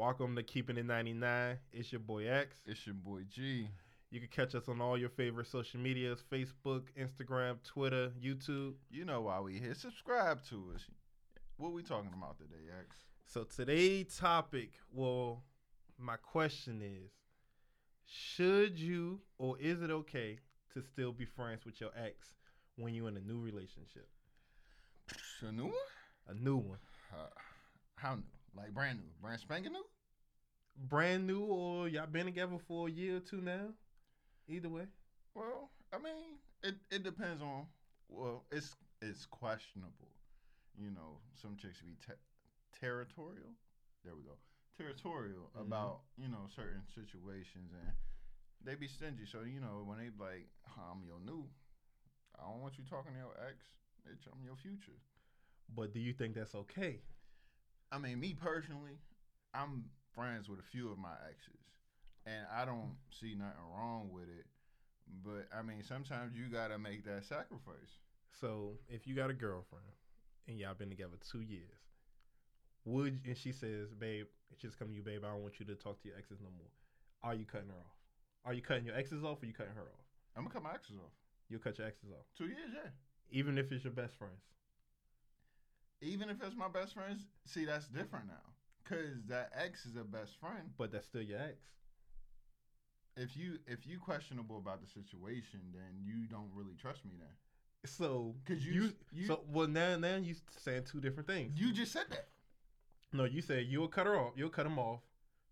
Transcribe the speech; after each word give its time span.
Welcome 0.00 0.34
to 0.36 0.42
Keeping 0.42 0.78
It 0.78 0.86
99. 0.86 1.58
It's 1.74 1.92
your 1.92 1.98
boy 1.98 2.26
X. 2.26 2.56
It's 2.64 2.86
your 2.86 2.94
boy 2.94 3.20
G. 3.28 3.68
You 4.10 4.18
can 4.18 4.30
catch 4.30 4.54
us 4.54 4.66
on 4.66 4.80
all 4.80 4.96
your 4.96 5.10
favorite 5.10 5.46
social 5.46 5.78
medias 5.78 6.24
Facebook, 6.32 6.84
Instagram, 6.98 7.62
Twitter, 7.64 8.10
YouTube. 8.18 8.76
You 8.90 9.04
know 9.04 9.20
why 9.20 9.40
we 9.40 9.58
here. 9.58 9.74
Subscribe 9.74 10.42
to 10.48 10.72
us. 10.74 10.86
What 11.58 11.72
we 11.72 11.82
talking 11.82 12.12
about 12.16 12.38
today, 12.38 12.64
X? 12.80 12.96
So 13.26 13.44
today's 13.44 14.16
topic, 14.16 14.70
well, 14.90 15.42
my 15.98 16.16
question 16.16 16.80
is 16.80 17.10
should 18.06 18.78
you 18.78 19.20
or 19.36 19.58
is 19.60 19.82
it 19.82 19.90
okay 19.90 20.38
to 20.72 20.80
still 20.80 21.12
be 21.12 21.26
friends 21.26 21.66
with 21.66 21.78
your 21.78 21.90
ex 21.94 22.32
when 22.76 22.94
you're 22.94 23.08
in 23.08 23.18
a 23.18 23.20
new 23.20 23.38
relationship? 23.38 24.08
A 25.46 25.52
new 25.52 25.64
one? 25.64 25.72
A 26.30 26.34
new 26.34 26.56
one. 26.56 26.78
Uh, 27.12 27.26
how 27.96 28.14
new? 28.14 28.39
Like 28.54 28.74
brand 28.74 28.98
new? 28.98 29.06
Brand 29.22 29.40
spanking 29.40 29.72
new? 29.72 29.84
Brand 30.88 31.26
new 31.26 31.40
or 31.44 31.88
y'all 31.88 32.06
been 32.06 32.26
together 32.26 32.58
for 32.66 32.88
a 32.88 32.90
year 32.90 33.16
or 33.16 33.20
two 33.20 33.40
now? 33.40 33.68
Either 34.48 34.68
way. 34.68 34.86
Well, 35.34 35.70
I 35.92 35.98
mean, 35.98 36.38
it, 36.62 36.74
it 36.90 37.02
depends 37.02 37.42
on. 37.42 37.66
Well, 38.08 38.44
it's 38.50 38.74
it's 39.00 39.26
questionable. 39.26 40.10
You 40.76 40.90
know, 40.90 41.18
some 41.40 41.56
chicks 41.56 41.80
be 41.80 41.94
te- 42.06 42.18
territorial. 42.80 43.54
There 44.04 44.14
we 44.16 44.22
go. 44.22 44.36
Territorial 44.78 45.50
Mhm. 45.56 45.60
about 45.60 46.00
you 46.16 46.28
know 46.28 46.48
certain 46.54 46.82
situations, 46.94 47.70
and 47.72 47.92
they 48.64 48.74
be 48.74 48.88
stingy. 48.88 49.26
So 49.26 49.42
you 49.42 49.60
know 49.60 49.84
when 49.84 49.98
they 49.98 50.10
like, 50.18 50.48
"I'm 50.76 51.04
your 51.04 51.20
new," 51.20 51.48
I 52.38 52.42
don't 52.42 52.60
want 52.60 52.78
you 52.78 52.84
talking 52.84 53.12
to 53.12 53.18
your 53.18 53.36
ex. 53.46 53.64
Bitch, 54.06 54.26
I'm 54.32 54.42
your 54.42 54.56
future. 54.56 54.98
But 55.68 55.92
do 55.92 56.00
you 56.00 56.12
think 56.14 56.34
that's 56.34 56.54
okay? 56.54 57.02
I 57.92 57.98
mean, 57.98 58.20
me 58.20 58.34
personally, 58.34 58.98
I'm 59.54 59.84
friends 60.14 60.48
with 60.48 60.58
a 60.60 60.62
few 60.70 60.90
of 60.90 60.98
my 60.98 61.14
exes, 61.28 61.60
and 62.26 62.46
I 62.54 62.64
don't 62.64 62.94
see 63.10 63.34
nothing 63.34 63.66
wrong 63.74 64.10
with 64.12 64.28
it. 64.28 64.46
But 65.24 65.48
I 65.56 65.62
mean, 65.62 65.82
sometimes 65.82 66.36
you 66.36 66.46
gotta 66.48 66.78
make 66.78 67.04
that 67.04 67.24
sacrifice. 67.24 67.98
So 68.40 68.78
if 68.88 69.06
you 69.06 69.14
got 69.14 69.30
a 69.30 69.34
girlfriend 69.34 69.90
and 70.46 70.58
y'all 70.58 70.74
been 70.74 70.88
together 70.88 71.16
two 71.30 71.40
years, 71.40 71.82
would 72.84 73.20
and 73.26 73.36
she 73.36 73.52
says, 73.52 73.92
"Babe, 73.92 74.26
it's 74.50 74.62
just 74.62 74.78
coming 74.78 74.94
to 74.94 74.98
you, 74.98 75.02
babe. 75.02 75.24
I 75.24 75.28
don't 75.32 75.42
want 75.42 75.58
you 75.58 75.66
to 75.66 75.74
talk 75.74 76.00
to 76.02 76.08
your 76.08 76.16
exes 76.16 76.40
no 76.40 76.50
more." 76.50 76.70
Are 77.22 77.34
you 77.34 77.44
cutting 77.44 77.68
her 77.68 77.74
off? 77.74 77.98
Are 78.44 78.54
you 78.54 78.62
cutting 78.62 78.86
your 78.86 78.94
exes 78.96 79.24
off, 79.24 79.42
or 79.42 79.46
you 79.46 79.52
cutting 79.52 79.74
her 79.74 79.82
off? 79.82 80.06
I'm 80.36 80.44
gonna 80.44 80.54
cut 80.54 80.62
my 80.62 80.74
exes 80.74 80.96
off. 80.96 81.12
You'll 81.48 81.60
cut 81.60 81.76
your 81.78 81.88
exes 81.88 82.10
off, 82.12 82.24
Two 82.38 82.46
years, 82.46 82.70
yeah. 82.72 82.90
even 83.30 83.58
if 83.58 83.72
it's 83.72 83.82
your 83.84 83.92
best 83.92 84.16
friends. 84.16 84.40
Even 86.02 86.30
if 86.30 86.42
it's 86.42 86.56
my 86.56 86.68
best 86.68 86.94
friends, 86.94 87.26
see 87.44 87.64
that's 87.64 87.86
different 87.88 88.26
now. 88.26 88.42
Cause 88.84 89.22
that 89.28 89.52
ex 89.54 89.84
is 89.86 89.96
a 89.96 90.04
best 90.04 90.32
friend. 90.40 90.70
But 90.78 90.90
that's 90.92 91.06
still 91.06 91.22
your 91.22 91.38
ex. 91.40 91.56
If 93.16 93.36
you 93.36 93.58
if 93.66 93.86
you 93.86 93.98
questionable 93.98 94.58
about 94.58 94.80
the 94.80 94.86
situation, 94.88 95.60
then 95.72 96.00
you 96.02 96.26
don't 96.28 96.50
really 96.54 96.74
trust 96.80 97.04
me. 97.04 97.12
Then 97.18 97.28
So 97.84 98.34
'Cause 98.46 98.64
you- 98.64 98.72
you, 98.72 98.92
you- 99.12 99.26
so 99.26 99.44
well 99.48 99.68
now 99.68 99.96
now 99.96 100.16
you 100.16 100.34
saying 100.58 100.84
two 100.84 101.00
different 101.00 101.26
things. 101.28 101.58
you 101.60 101.72
just 101.72 101.92
said 101.92 102.06
that. 102.10 102.28
no, 103.12 103.24
you 103.24 103.42
said 103.42 103.66
you'll 103.66 103.88
cut 103.88 104.06
her 104.06 104.16
off. 104.16 104.32
You'll 104.36 104.50
cut 104.50 104.66
him 104.66 104.78
off, 104.78 105.00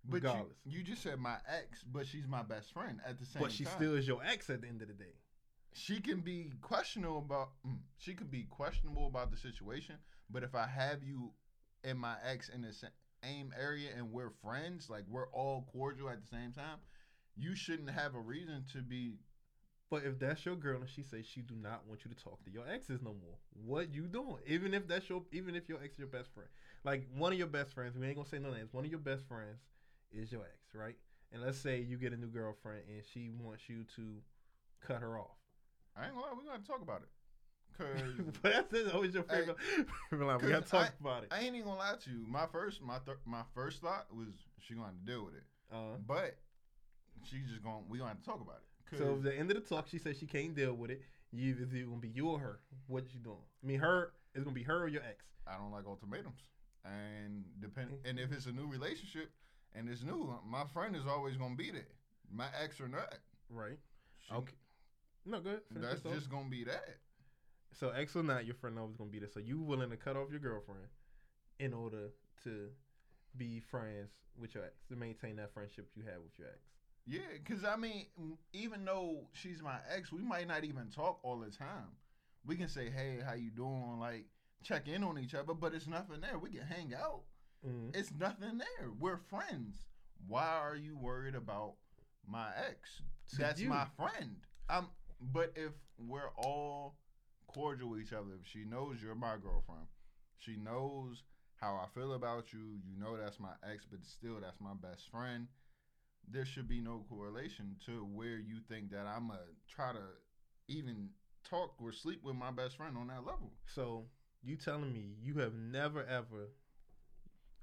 But 0.04 0.08
you, 0.22 0.28
regardless. 0.28 0.56
you 0.64 0.82
just 0.82 1.02
said 1.02 1.18
my 1.18 1.36
ex, 1.46 1.82
but 1.84 2.06
she's 2.06 2.26
my 2.26 2.42
best 2.42 2.72
friend 2.72 3.00
at 3.04 3.18
the 3.18 3.26
same 3.26 3.42
but 3.42 3.52
she 3.52 3.64
time. 3.64 3.74
still 3.76 3.94
is 3.96 4.06
your 4.06 4.22
ex 4.24 4.48
at 4.50 4.62
the 4.62 4.68
end 4.68 4.80
of 4.82 4.88
the 4.88 4.94
day. 4.94 5.14
She 5.78 6.00
can 6.00 6.20
be 6.20 6.50
questionable 6.60 7.18
about 7.18 7.50
mm, 7.66 7.78
she 7.98 8.14
could 8.14 8.30
be 8.30 8.44
questionable 8.44 9.06
about 9.06 9.30
the 9.30 9.36
situation 9.36 9.96
but 10.30 10.42
if 10.42 10.54
i 10.54 10.66
have 10.66 11.02
you 11.02 11.32
and 11.84 11.98
my 11.98 12.14
ex 12.28 12.48
in 12.48 12.62
the 12.62 12.72
same 12.72 13.52
area 13.58 13.90
and 13.96 14.10
we're 14.12 14.30
friends 14.42 14.88
like 14.90 15.04
we're 15.08 15.28
all 15.30 15.68
cordial 15.72 16.08
at 16.10 16.20
the 16.20 16.28
same 16.28 16.52
time 16.52 16.78
you 17.36 17.54
shouldn't 17.54 17.90
have 17.90 18.14
a 18.14 18.20
reason 18.20 18.64
to 18.72 18.82
be 18.82 19.18
But 19.90 20.04
if 20.04 20.18
that's 20.18 20.44
your 20.44 20.56
girl 20.56 20.80
and 20.80 20.90
she 20.90 21.02
says 21.02 21.26
she 21.26 21.42
do 21.42 21.54
not 21.56 21.86
want 21.88 22.04
you 22.04 22.10
to 22.12 22.24
talk 22.24 22.44
to 22.44 22.50
your 22.50 22.66
exes 22.68 23.02
no 23.02 23.14
more, 23.14 23.38
what 23.52 23.92
you 23.94 24.08
doing? 24.08 24.38
Even 24.46 24.74
if 24.74 24.88
that's 24.88 25.08
your, 25.08 25.22
even 25.32 25.56
if 25.56 25.68
your 25.68 25.78
ex 25.82 25.94
is 25.94 26.00
your 26.00 26.08
best 26.08 26.30
friend, 26.34 26.48
like 26.84 27.06
one 27.16 27.32
of 27.32 27.38
your 27.38 27.48
best 27.48 27.74
friends, 27.74 27.96
we 27.96 28.06
ain't 28.06 28.16
gonna 28.16 28.28
say 28.28 28.38
no 28.38 28.52
names. 28.52 28.72
One 28.72 28.84
of 28.84 28.90
your 28.90 29.00
best 29.00 29.26
friends 29.28 29.60
is 30.12 30.32
your 30.32 30.42
ex, 30.42 30.74
right? 30.74 30.96
And 31.32 31.42
let's 31.42 31.58
say 31.58 31.80
you 31.80 31.96
get 31.98 32.12
a 32.12 32.16
new 32.18 32.28
girlfriend 32.28 32.82
and 32.88 33.02
she 33.12 33.30
wants 33.30 33.68
you 33.68 33.84
to 33.96 34.22
cut 34.80 35.00
her 35.02 35.18
off. 35.18 35.37
I 35.98 36.04
ain't 36.06 36.14
gonna 36.14 36.26
lie 36.26 36.32
we're 36.36 36.50
gonna 36.50 36.62
talk 36.64 36.82
about 36.82 37.02
it 37.02 37.08
because 37.78 38.36
but 38.42 38.70
that's. 38.70 38.92
Always 38.92 39.14
your 39.14 39.22
favorite. 39.24 39.56
line. 40.12 40.38
we 40.42 40.48
gotta 40.50 40.62
talk 40.66 40.92
about 41.00 41.22
it. 41.24 41.28
i 41.32 41.38
ain't 41.40 41.54
even 41.54 41.66
gonna 41.68 41.78
lie 41.78 41.94
to 42.04 42.10
you 42.10 42.24
my 42.26 42.46
first 42.46 42.82
my 42.82 42.98
thir- 43.06 43.18
my 43.24 43.42
first 43.54 43.80
thought 43.82 44.06
was 44.14 44.28
she 44.58 44.74
gonna 44.74 44.86
have 44.86 44.94
to 44.98 45.04
deal 45.12 45.24
with 45.24 45.34
it 45.34 45.44
Uh, 45.72 45.96
but 46.06 46.38
she's 47.24 47.48
just 47.48 47.62
gonna 47.62 47.80
we 47.88 47.98
gonna 47.98 48.10
have 48.10 48.18
to 48.20 48.24
talk 48.24 48.40
about 48.40 48.56
it. 48.92 48.98
so 48.98 49.14
at 49.14 49.22
the 49.22 49.34
end 49.36 49.50
of 49.50 49.56
the 49.56 49.62
talk, 49.62 49.86
she 49.88 49.98
says 49.98 50.16
she 50.18 50.26
can't 50.26 50.54
deal 50.54 50.74
with 50.74 50.90
it. 50.90 51.02
You 51.32 51.54
it's 51.60 51.74
either 51.74 51.84
gonna 51.86 51.98
be 52.00 52.08
you 52.08 52.28
or 52.28 52.38
her. 52.38 52.60
What 52.86 53.12
you 53.12 53.20
doing? 53.20 53.44
I 53.62 53.66
mean, 53.66 53.78
her 53.80 54.12
it's 54.34 54.44
gonna 54.44 54.54
be 54.54 54.62
her 54.62 54.82
or 54.84 54.88
your 54.88 55.02
ex. 55.02 55.24
I 55.46 55.56
don't 55.58 55.70
like 55.72 55.84
ultimatums. 55.86 56.40
And 56.84 57.44
depend 57.60 57.90
Mm-hmm. 57.90 58.08
and 58.08 58.18
if 58.18 58.32
it's 58.32 58.46
a 58.46 58.52
new 58.52 58.66
relationship 58.66 59.30
and 59.74 59.88
it's 59.88 60.02
new, 60.02 60.34
my 60.46 60.64
friend 60.72 60.96
is 60.96 61.06
always 61.06 61.36
gonna 61.36 61.54
be 61.54 61.70
there. 61.70 61.88
My 62.32 62.46
ex 62.62 62.80
or 62.80 62.88
not. 62.88 63.14
Right. 63.50 63.78
She- 64.26 64.34
Okay. 64.34 64.54
No 65.26 65.40
good. 65.40 65.60
That's 65.70 65.84
your 65.84 65.96
thought. 65.96 66.14
just 66.14 66.30
gonna 66.30 66.48
be 66.48 66.64
that. 66.64 66.96
So 67.72 67.90
ex 67.90 68.16
or 68.16 68.22
not, 68.22 68.46
your 68.46 68.54
friend 68.54 68.78
always 68.78 68.96
gonna 68.96 69.10
be 69.10 69.18
there. 69.18 69.28
So 69.28 69.40
you 69.40 69.60
willing 69.60 69.90
to 69.90 69.96
cut 69.96 70.16
off 70.16 70.30
your 70.30 70.40
girlfriend 70.40 70.86
in 71.58 71.72
order 71.72 72.10
to 72.44 72.68
be 73.36 73.60
friends 73.60 74.10
with 74.40 74.54
your 74.54 74.64
ex 74.64 74.74
to 74.88 74.96
maintain 74.96 75.36
that 75.36 75.52
friendship 75.52 75.88
you 75.94 76.02
had 76.04 76.18
with 76.22 76.38
your 76.38 76.48
ex. 76.48 76.58
Yeah, 77.06 77.20
cause 77.46 77.64
I 77.64 77.76
mean, 77.76 78.06
even 78.52 78.84
though 78.84 79.28
she's 79.32 79.62
my 79.62 79.78
ex, 79.94 80.12
we 80.12 80.22
might 80.22 80.46
not 80.46 80.64
even 80.64 80.90
talk 80.90 81.20
all 81.22 81.38
the 81.38 81.50
time. 81.50 81.96
We 82.44 82.56
can 82.56 82.68
say, 82.68 82.90
"Hey, 82.90 83.20
how 83.24 83.34
you 83.34 83.50
doing?" 83.50 83.98
Like 83.98 84.26
check 84.62 84.88
in 84.88 85.04
on 85.04 85.18
each 85.18 85.34
other, 85.34 85.54
but 85.54 85.74
it's 85.74 85.86
nothing 85.86 86.20
there. 86.20 86.38
We 86.38 86.50
can 86.50 86.66
hang 86.66 86.94
out. 86.94 87.22
Mm. 87.66 87.94
It's 87.96 88.12
nothing 88.12 88.58
there. 88.58 88.90
We're 88.98 89.16
friends. 89.16 89.82
Why 90.26 90.46
are 90.46 90.76
you 90.76 90.96
worried 90.98 91.34
about 91.34 91.74
my 92.26 92.48
ex? 92.68 93.02
To 93.30 93.36
That's 93.38 93.60
you. 93.60 93.68
my 93.68 93.86
friend. 93.96 94.36
Um, 94.68 94.88
but 95.20 95.52
if 95.56 95.72
we're 95.98 96.30
all 96.36 96.96
cordial 97.46 97.90
with 97.90 98.00
each 98.00 98.12
other, 98.12 98.30
if 98.40 98.46
she 98.46 98.64
knows 98.64 98.96
you're 99.02 99.14
my 99.14 99.36
girlfriend, 99.42 99.86
she 100.38 100.56
knows 100.56 101.22
how 101.56 101.74
I 101.76 101.86
feel 101.98 102.14
about 102.14 102.52
you. 102.52 102.60
You 102.60 102.98
know 102.98 103.16
that's 103.16 103.40
my 103.40 103.52
ex, 103.72 103.84
but 103.90 104.04
still 104.04 104.36
that's 104.40 104.60
my 104.60 104.74
best 104.80 105.10
friend. 105.10 105.48
There 106.30 106.44
should 106.44 106.68
be 106.68 106.80
no 106.80 107.04
correlation 107.08 107.76
to 107.86 108.04
where 108.04 108.38
you 108.38 108.60
think 108.68 108.90
that 108.92 109.06
I'm 109.06 109.28
gonna 109.28 109.40
try 109.68 109.92
to 109.92 110.04
even 110.68 111.10
talk 111.48 111.74
or 111.82 111.92
sleep 111.92 112.22
with 112.22 112.36
my 112.36 112.50
best 112.50 112.76
friend 112.76 112.96
on 112.98 113.08
that 113.08 113.24
level. 113.26 113.52
So 113.66 114.06
you 114.42 114.56
telling 114.56 114.92
me 114.92 115.14
you 115.22 115.34
have 115.40 115.54
never 115.54 116.04
ever 116.04 116.50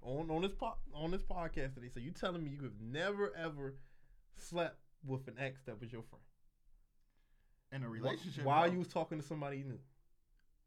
on 0.02 0.30
on 0.30 0.42
this 0.42 0.54
po- 0.54 0.78
on 0.94 1.12
this 1.12 1.24
podcast 1.24 1.74
today? 1.76 1.90
So 1.94 2.00
you 2.00 2.12
telling 2.12 2.44
me 2.44 2.52
you 2.52 2.64
have 2.64 2.80
never 2.82 3.34
ever 3.36 3.76
slept 4.38 4.78
with 5.06 5.28
an 5.28 5.36
ex 5.40 5.62
that 5.66 5.80
was 5.80 5.92
your 5.92 6.04
friend? 6.04 6.24
In 7.72 7.84
a 7.84 7.90
relationship, 7.90 8.44
While 8.46 8.68
no. 8.68 8.74
you 8.74 8.80
was 8.80 8.88
talking 8.88 9.20
to 9.20 9.26
somebody 9.26 9.58
you 9.58 9.64
knew. 9.66 9.80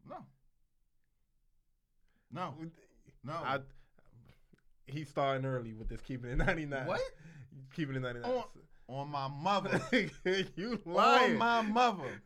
no, 0.08 0.16
no, 2.32 2.54
no. 3.24 3.32
I, 3.32 3.60
he's 4.86 5.08
starting 5.08 5.46
early 5.46 5.72
with 5.72 5.88
this 5.88 6.00
keeping 6.02 6.30
it 6.30 6.36
99. 6.36 6.86
what? 6.86 7.00
Keeping 7.74 7.96
it 7.96 8.00
99. 8.00 8.30
On- 8.30 8.44
On 8.88 9.08
my 9.10 9.28
mother. 9.28 9.80
you 10.56 10.78
lying. 10.84 11.32
on 11.32 11.38
my 11.38 11.62
mother. 11.62 12.22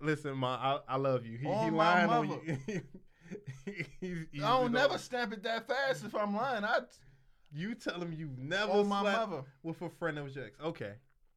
Listen, 0.00 0.36
ma, 0.36 0.80
I, 0.88 0.94
I 0.94 0.96
love 0.96 1.24
you. 1.26 1.38
He, 1.38 1.46
On 1.46 1.64
he 1.64 1.70
my 1.70 2.06
lying 2.06 2.10
on 2.10 2.28
mother. 2.28 2.40
you. 2.46 2.58
He's- 4.00 4.26
he's 4.32 4.42
I 4.42 4.60
don't 4.60 4.72
never 4.72 4.98
stamp 4.98 5.32
it 5.32 5.42
that 5.44 5.66
fast 5.66 6.04
if 6.04 6.14
I'm 6.14 6.34
lying. 6.36 6.62
I 6.64 6.80
You 7.52 7.74
tell 7.74 8.00
him 8.00 8.12
you've 8.12 8.36
never 8.38 8.72
on 8.72 8.88
my 8.88 9.02
mother 9.02 9.44
with 9.62 9.80
a 9.82 9.88
friend 9.88 10.18
of 10.18 10.26
ex. 10.36 10.58
Okay. 10.62 10.94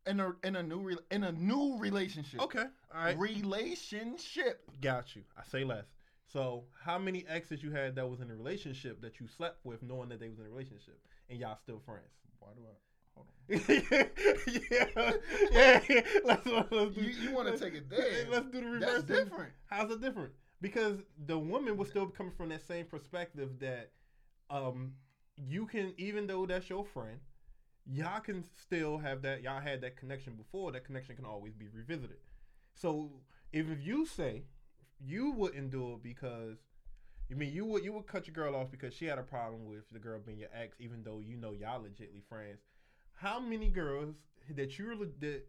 In 0.08 0.20
a 0.20 0.34
in 0.44 0.56
a 0.56 0.64
new 0.64 0.80
re, 0.80 0.98
in 1.12 1.24
a 1.24 1.32
new 1.32 1.78
relationship. 1.78 2.42
Okay. 2.42 2.66
All 2.94 3.04
right. 3.04 3.18
Relationship. 3.18 4.64
Got 4.82 5.16
you. 5.16 5.24
I 5.38 5.44
say 5.50 5.64
less. 5.64 5.86
So, 6.32 6.66
how 6.84 6.98
many 6.98 7.26
exes 7.28 7.64
you 7.64 7.72
had 7.72 7.96
that 7.96 8.10
was 8.10 8.20
in 8.20 8.30
a 8.30 8.36
relationship 8.36 9.02
that 9.02 9.20
you 9.20 9.28
slept 9.28 9.66
with, 9.66 9.82
knowing 9.82 10.10
that 10.10 10.20
they 10.20 10.28
was 10.28 10.40
in 10.40 10.46
a 10.46 10.50
relationship, 10.50 11.00
and 11.30 11.40
y'all 11.40 11.56
still 11.56 11.80
friends? 11.80 12.10
Why 12.40 12.50
do 12.56 12.62
I? 12.64 12.76
Hold 13.16 13.28
on. 13.28 13.50
yeah, 15.52 15.82
yeah. 15.90 16.02
Let's, 16.24 16.46
let's 16.46 16.70
do, 16.96 17.02
You, 17.02 17.10
you 17.10 17.32
want 17.34 17.48
to 17.48 17.58
take 17.58 17.74
it 17.74 17.90
there? 17.90 18.26
Let's 18.30 18.48
do 18.48 18.60
the 18.60 18.68
reverse. 18.68 18.90
That's 18.90 19.04
different. 19.04 19.52
How's 19.68 19.90
it 19.92 20.02
different? 20.02 20.32
Because 20.62 20.98
the 21.26 21.40
woman 21.40 21.78
was 21.78 21.90
still 21.90 22.08
coming 22.08 22.34
from 22.36 22.50
that 22.50 22.66
same 22.68 22.86
perspective 22.86 23.60
that 23.60 23.92
um 24.50 24.94
you 25.36 25.66
can 25.66 25.94
even 25.98 26.28
though 26.28 26.46
that's 26.46 26.70
your 26.70 26.86
friend, 26.86 27.20
y'all 27.90 28.20
can 28.20 28.44
still 28.56 28.98
have 28.98 29.22
that 29.24 29.42
y'all 29.42 29.62
had 29.62 29.82
that 29.82 29.96
connection 29.98 30.34
before, 30.36 30.72
that 30.72 30.86
connection 30.86 31.16
can 31.16 31.26
always 31.26 31.54
be 31.54 31.68
revisited. 31.68 32.18
So 32.74 33.12
if 33.54 33.66
you 33.82 34.06
say 34.06 34.44
you 35.00 35.32
wouldn't 35.32 35.72
do 35.72 35.94
it 35.94 36.04
because 36.04 36.58
You 37.30 37.36
mean 37.36 37.54
you 37.54 37.66
would 37.66 37.84
you 37.84 37.94
would 37.94 38.08
cut 38.08 38.28
your 38.28 38.34
girl 38.34 38.56
off 38.56 38.72
because 38.72 38.94
she 38.94 39.06
had 39.06 39.20
a 39.20 39.24
problem 39.24 39.66
with 39.66 39.90
the 39.92 40.00
girl 40.00 40.20
being 40.26 40.40
your 40.40 40.50
ex, 40.54 40.78
even 40.80 41.04
though 41.04 41.20
you 41.20 41.36
know 41.38 41.52
y'all 41.54 41.82
legitly 41.82 42.24
friends. 42.30 42.60
How 43.14 43.40
many 43.40 43.70
girls 43.70 44.16
that 44.56 44.78
you're 44.80 44.96
that 45.20 45.42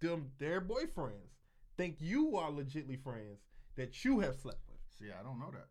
them 0.00 0.30
their 0.38 0.60
boyfriends 0.60 1.32
think 1.76 1.96
you 2.00 2.36
are 2.36 2.50
legitly 2.50 2.98
friends 3.02 3.40
that 3.76 4.04
you 4.04 4.20
have 4.20 4.36
slept 4.36 4.60
with? 4.68 4.78
See, 4.98 5.10
I 5.18 5.22
don't 5.22 5.38
know 5.40 5.50
that. 5.52 5.68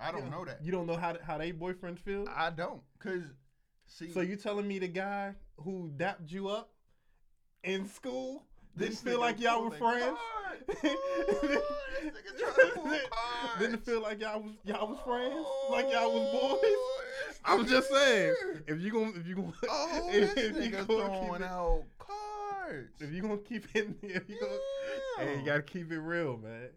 I 0.00 0.12
don't 0.12 0.24
Yeah. 0.24 0.30
know 0.30 0.44
that. 0.44 0.64
You 0.64 0.72
don't 0.72 0.86
know 0.86 0.96
how 0.96 1.16
how 1.22 1.38
they 1.38 1.52
boyfriends 1.52 1.98
feel. 2.00 2.26
I 2.28 2.50
don't, 2.50 2.82
cause 2.98 3.22
see, 3.86 4.12
So 4.12 4.20
you 4.20 4.36
telling 4.36 4.66
me 4.66 4.78
the 4.78 4.88
guy 4.88 5.34
who 5.58 5.90
dapped 5.96 6.30
you 6.30 6.48
up 6.48 6.70
in 7.62 7.88
school 7.88 8.44
didn't 8.76 8.96
feel 8.96 9.20
like 9.20 9.40
y'all 9.40 9.64
were 9.64 9.76
friends? 9.76 10.04
cards. 10.04 10.84
Ooh, 10.84 11.48
this 11.48 12.12
nigga 12.12 12.38
trying 12.38 12.70
to 12.70 12.72
pull 12.74 12.84
cards. 13.10 13.60
didn't 13.60 13.84
feel 13.84 14.02
like 14.02 14.20
y'all 14.20 14.40
was 14.42 14.52
y'all 14.64 14.88
was 14.88 14.98
friends? 15.04 15.46
Like 15.70 15.92
y'all 15.92 16.12
was 16.12 16.28
oh, 16.32 16.58
boys? 16.60 16.60
Oh, 16.64 17.00
I'm 17.46 17.66
just 17.66 17.88
saying. 17.88 18.34
If 18.66 18.80
you 18.80 18.90
gonna 18.90 19.12
if 19.16 19.26
you 19.26 19.34
gonna 19.36 19.52
Oh, 19.68 20.08
if, 20.12 20.36
if 20.36 20.56
you 20.56 20.70
gonna 20.70 20.84
keep 20.84 20.86
throwing 20.86 21.42
it, 21.42 21.42
out 21.42 21.82
cards. 21.98 22.88
if 23.00 23.12
you 23.12 23.22
gonna 23.22 23.36
keep 23.38 23.66
it, 23.74 23.88
if 24.02 24.28
you 24.28 24.38
gonna, 24.40 25.28
hey, 25.30 25.38
you 25.38 25.44
gotta 25.46 25.62
keep 25.62 25.92
it 25.92 25.98
real, 26.00 26.36
man. 26.38 26.68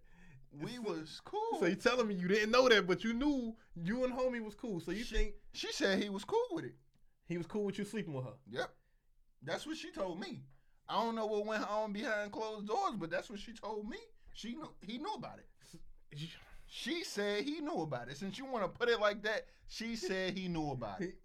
we 0.61 0.77
was 0.79 1.19
cool. 1.25 1.59
So 1.59 1.65
you 1.65 1.75
telling 1.75 2.07
me 2.07 2.15
you 2.15 2.27
didn't 2.27 2.51
know 2.51 2.67
that, 2.69 2.85
but 2.87 3.03
you 3.03 3.13
knew 3.13 3.55
you 3.75 4.03
and 4.03 4.13
homie 4.13 4.43
was 4.43 4.55
cool. 4.55 4.79
So 4.79 4.91
you 4.91 5.03
She- 5.03 5.15
think 5.15 5.33
she 5.53 5.71
said 5.71 6.01
he 6.01 6.09
was 6.09 6.23
cool 6.25 6.45
with 6.51 6.65
it. 6.65 6.75
He 7.27 7.37
was 7.37 7.47
cool 7.47 7.63
with 7.63 7.77
you 7.77 7.85
sleeping 7.85 8.13
with 8.13 8.25
her? 8.25 8.33
Yep. 8.49 8.69
That's 9.43 9.65
what 9.67 9.77
she 9.77 9.91
told 9.91 10.19
me. 10.19 10.41
I 10.89 11.01
don't 11.01 11.15
know 11.15 11.25
what 11.25 11.45
went 11.45 11.69
on 11.69 11.91
behind 11.91 12.31
closed 12.31 12.67
doors, 12.67 12.95
but 12.97 13.09
that's 13.09 13.29
what 13.29 13.39
she 13.39 13.53
told 13.53 13.87
me. 13.89 13.97
She 14.33 14.49
knew 14.49 14.69
he 14.81 14.97
knew 14.97 15.13
about 15.13 15.39
it. 15.39 15.47
She 16.67 17.03
said 17.03 17.43
he 17.43 17.59
knew 17.59 17.81
about 17.81 18.09
it. 18.09 18.17
Since 18.17 18.37
you 18.37 18.45
want 18.45 18.63
to 18.63 18.69
put 18.69 18.89
it 18.89 18.99
like 18.99 19.23
that, 19.23 19.45
she 19.67 19.95
said 19.95 20.37
he 20.37 20.47
knew 20.47 20.71
about 20.71 21.01
it. 21.01 21.15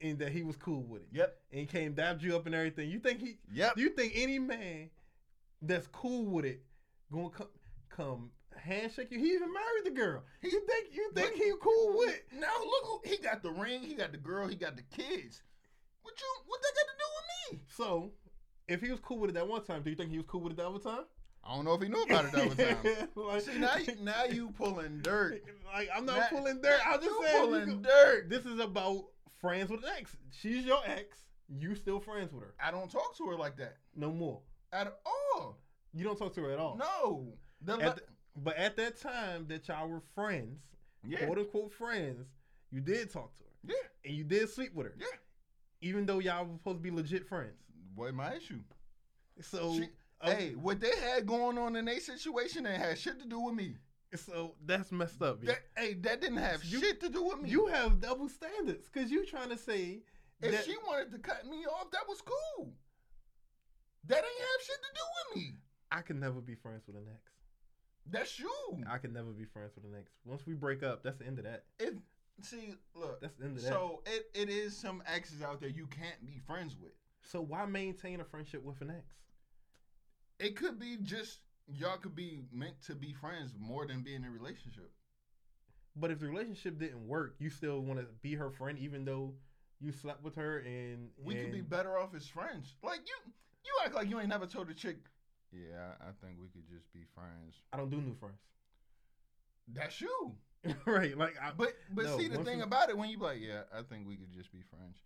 And 0.00 0.18
that 0.20 0.30
he 0.30 0.42
was 0.42 0.56
cool 0.56 0.84
with 0.84 1.02
it. 1.02 1.08
Yep. 1.12 1.36
And 1.50 1.60
he 1.60 1.66
came 1.66 1.92
dapped 1.94 2.22
you 2.22 2.36
up 2.36 2.46
and 2.46 2.54
everything. 2.54 2.88
You 2.88 3.00
think 3.00 3.20
he 3.20 3.38
Yep. 3.52 3.76
You 3.76 3.90
think 3.90 4.12
any 4.14 4.38
man 4.38 4.90
that's 5.60 5.88
cool 5.88 6.24
with 6.24 6.44
it 6.44 6.62
gonna 7.12 7.30
come 7.30 7.48
come 7.88 8.30
handshake 8.58 9.08
you? 9.10 9.18
He 9.18 9.32
even 9.32 9.52
married 9.52 9.84
the 9.84 9.90
girl. 9.90 10.22
He- 10.42 10.48
you 10.50 10.60
think 10.66 10.94
you 10.94 11.10
think 11.14 11.34
he 11.34 11.52
cool 11.60 11.96
with 11.98 12.20
No, 12.32 12.48
look, 12.64 13.06
he 13.06 13.16
got 13.18 13.42
the 13.42 13.50
ring, 13.50 13.82
he 13.82 13.94
got 13.94 14.12
the 14.12 14.18
girl, 14.18 14.46
he 14.48 14.54
got 14.56 14.76
the 14.76 14.82
kids. 14.82 15.42
What 16.02 16.14
you? 16.20 16.26
What 16.46 16.60
they 16.62 16.68
got 16.68 16.88
to 16.88 16.98
do 16.98 17.04
with 17.16 17.60
me? 17.60 17.66
So, 17.68 18.12
if 18.68 18.80
he 18.80 18.90
was 18.90 19.00
cool 19.00 19.18
with 19.18 19.30
it 19.30 19.34
that 19.34 19.46
one 19.48 19.62
time, 19.64 19.82
do 19.82 19.90
you 19.90 19.96
think 19.96 20.10
he 20.10 20.16
was 20.18 20.26
cool 20.26 20.40
with 20.42 20.52
it 20.52 20.56
the 20.56 20.68
other 20.68 20.78
time? 20.78 21.04
I 21.44 21.54
don't 21.54 21.64
know 21.64 21.74
if 21.74 21.82
he 21.82 21.88
knew 21.88 22.02
about 22.02 22.26
it 22.26 22.32
the 22.32 22.42
other 22.44 22.74
time. 22.96 23.08
like, 23.14 23.40
See 23.42 23.58
now, 23.58 23.76
you, 23.76 23.94
now 24.02 24.24
you 24.24 24.50
pulling 24.58 25.00
dirt. 25.00 25.42
Like 25.72 25.88
I'm 25.94 26.04
not 26.06 26.30
pulling 26.30 26.60
dirt. 26.60 26.80
I'm 26.86 27.00
just 27.00 27.20
saying. 27.22 27.40
pulling 27.44 27.82
go- 27.82 27.88
dirt. 27.88 28.28
this 28.30 28.44
is 28.44 28.58
about 28.58 29.04
friends 29.40 29.70
with 29.70 29.82
an 29.84 29.90
ex. 29.98 30.16
She's 30.30 30.64
your 30.64 30.80
ex. 30.86 31.16
You 31.48 31.74
still 31.74 32.00
friends 32.00 32.32
with 32.32 32.42
her? 32.42 32.54
I 32.62 32.70
don't 32.70 32.90
talk 32.90 33.16
to 33.16 33.26
her 33.28 33.36
like 33.36 33.56
that 33.56 33.76
No 33.96 34.10
more. 34.12 34.40
at 34.72 34.92
all. 35.06 35.56
You 35.94 36.04
don't 36.04 36.18
talk 36.18 36.34
to 36.34 36.42
her 36.42 36.50
at 36.52 36.58
all. 36.58 36.76
No. 36.76 37.32
The 37.62 37.82
At 37.82 37.96
the- 37.96 38.02
but 38.42 38.56
at 38.56 38.76
that 38.76 39.00
time 39.00 39.46
that 39.48 39.68
y'all 39.68 39.88
were 39.88 40.00
friends, 40.14 40.60
yeah. 41.06 41.24
quote 41.26 41.38
unquote 41.38 41.72
friends, 41.72 42.26
you 42.70 42.80
did 42.80 43.10
talk 43.12 43.34
to 43.36 43.44
her 43.44 43.50
Yeah. 43.74 43.88
and 44.04 44.14
you 44.14 44.24
did 44.24 44.48
sleep 44.50 44.74
with 44.74 44.86
her. 44.86 44.94
Yeah. 44.98 45.06
Even 45.80 46.06
though 46.06 46.18
y'all 46.18 46.44
were 46.44 46.56
supposed 46.56 46.78
to 46.78 46.82
be 46.82 46.90
legit 46.90 47.26
friends. 47.28 47.54
What 47.94 48.14
my 48.14 48.34
issue? 48.34 48.60
So, 49.40 49.74
She- 49.74 49.88
uh, 50.20 50.34
hey, 50.34 50.54
what 50.54 50.80
they 50.80 50.94
had 50.96 51.26
going 51.26 51.58
on 51.58 51.76
in 51.76 51.84
their 51.84 52.00
situation 52.00 52.66
ain't 52.66 52.82
had 52.82 52.98
shit 52.98 53.18
to 53.20 53.26
do 53.26 53.40
with 53.40 53.54
me. 53.54 53.76
so 54.16 54.54
that's 54.64 54.90
messed 54.90 55.20
up. 55.22 55.40
That, 55.42 55.60
hey, 55.76 55.94
that 55.94 56.20
didn't 56.20 56.38
have 56.38 56.64
You- 56.64 56.80
shit 56.80 57.00
to 57.02 57.08
do 57.08 57.22
with 57.22 57.40
me. 57.42 57.50
You 57.50 57.66
have 57.66 58.00
double 58.00 58.28
standards 58.28 58.88
because 58.88 59.10
you 59.10 59.24
trying 59.26 59.50
to 59.50 59.58
say 59.58 60.02
if 60.40 60.50
that 60.52 60.64
she 60.64 60.76
wanted 60.86 61.12
to 61.12 61.18
cut 61.18 61.46
me 61.46 61.64
off, 61.66 61.90
that 61.90 62.08
was 62.08 62.20
cool. 62.22 62.72
That 64.04 64.16
ain't 64.18 64.24
have 64.24 64.66
shit 64.66 64.76
to 64.82 64.88
do 64.94 65.00
with 65.18 65.36
me. 65.44 65.56
I 65.90 66.00
can 66.02 66.18
never 66.20 66.40
be 66.40 66.54
friends 66.54 66.86
with 66.86 66.96
an 66.96 67.06
ex. 67.12 67.27
That's 68.10 68.38
you. 68.38 68.50
I 68.90 68.98
can 68.98 69.12
never 69.12 69.30
be 69.30 69.44
friends 69.44 69.72
with 69.74 69.84
an 69.84 69.98
ex. 69.98 70.10
Once 70.24 70.46
we 70.46 70.54
break 70.54 70.82
up, 70.82 71.02
that's 71.02 71.18
the 71.18 71.26
end 71.26 71.38
of 71.38 71.44
that. 71.44 71.64
If 71.78 71.94
see, 72.42 72.74
look. 72.94 73.20
That's 73.20 73.34
the 73.36 73.44
end 73.44 73.56
of 73.56 73.62
that. 73.62 73.68
So 73.68 74.02
it, 74.06 74.30
it 74.34 74.48
is 74.48 74.76
some 74.76 75.02
exes 75.06 75.42
out 75.42 75.60
there 75.60 75.68
you 75.68 75.86
can't 75.86 76.24
be 76.26 76.40
friends 76.46 76.76
with. 76.80 76.92
So 77.22 77.40
why 77.40 77.66
maintain 77.66 78.20
a 78.20 78.24
friendship 78.24 78.64
with 78.64 78.80
an 78.80 78.90
ex? 78.90 79.04
It 80.38 80.56
could 80.56 80.78
be 80.78 80.96
just 81.02 81.40
y'all 81.66 81.98
could 81.98 82.14
be 82.14 82.40
meant 82.52 82.80
to 82.86 82.94
be 82.94 83.12
friends 83.12 83.52
more 83.58 83.86
than 83.86 84.00
being 84.00 84.22
in 84.22 84.24
a 84.24 84.30
relationship. 84.30 84.90
But 85.96 86.10
if 86.10 86.20
the 86.20 86.28
relationship 86.28 86.78
didn't 86.78 87.06
work, 87.06 87.34
you 87.38 87.50
still 87.50 87.80
want 87.80 87.98
to 88.00 88.06
be 88.22 88.34
her 88.34 88.50
friend, 88.50 88.78
even 88.78 89.04
though 89.04 89.34
you 89.80 89.92
slept 89.92 90.22
with 90.22 90.36
her 90.36 90.58
and 90.58 91.08
We 91.22 91.34
could 91.34 91.52
be 91.52 91.60
better 91.60 91.98
off 91.98 92.14
as 92.14 92.26
friends. 92.26 92.74
Like 92.82 93.00
you, 93.06 93.32
you 93.64 93.72
act 93.84 93.94
like 93.94 94.08
you 94.08 94.20
ain't 94.20 94.28
never 94.28 94.46
told 94.46 94.70
a 94.70 94.74
chick. 94.74 94.96
Yeah, 95.52 95.92
I, 96.00 96.08
I 96.08 96.12
think 96.24 96.38
we 96.40 96.48
could 96.48 96.68
just 96.68 96.92
be 96.92 97.00
friends. 97.14 97.56
I 97.72 97.76
don't 97.76 97.90
do 97.90 98.00
new 98.00 98.14
friends. 98.14 98.38
That's 99.72 100.00
you. 100.00 100.32
right? 100.86 101.16
Like, 101.16 101.34
I, 101.42 101.52
But 101.56 101.74
but 101.92 102.04
No, 102.04 102.18
see 102.18 102.28
the 102.28 102.42
thing 102.44 102.58
you- 102.58 102.64
about 102.64 102.90
it 102.90 102.98
when 102.98 103.10
you 103.10 103.18
like, 103.18 103.38
yeah, 103.40 103.62
I 103.76 103.82
think 103.82 104.06
we 104.06 104.16
could 104.16 104.32
just 104.32 104.52
be 104.52 104.60
friends. 104.62 104.98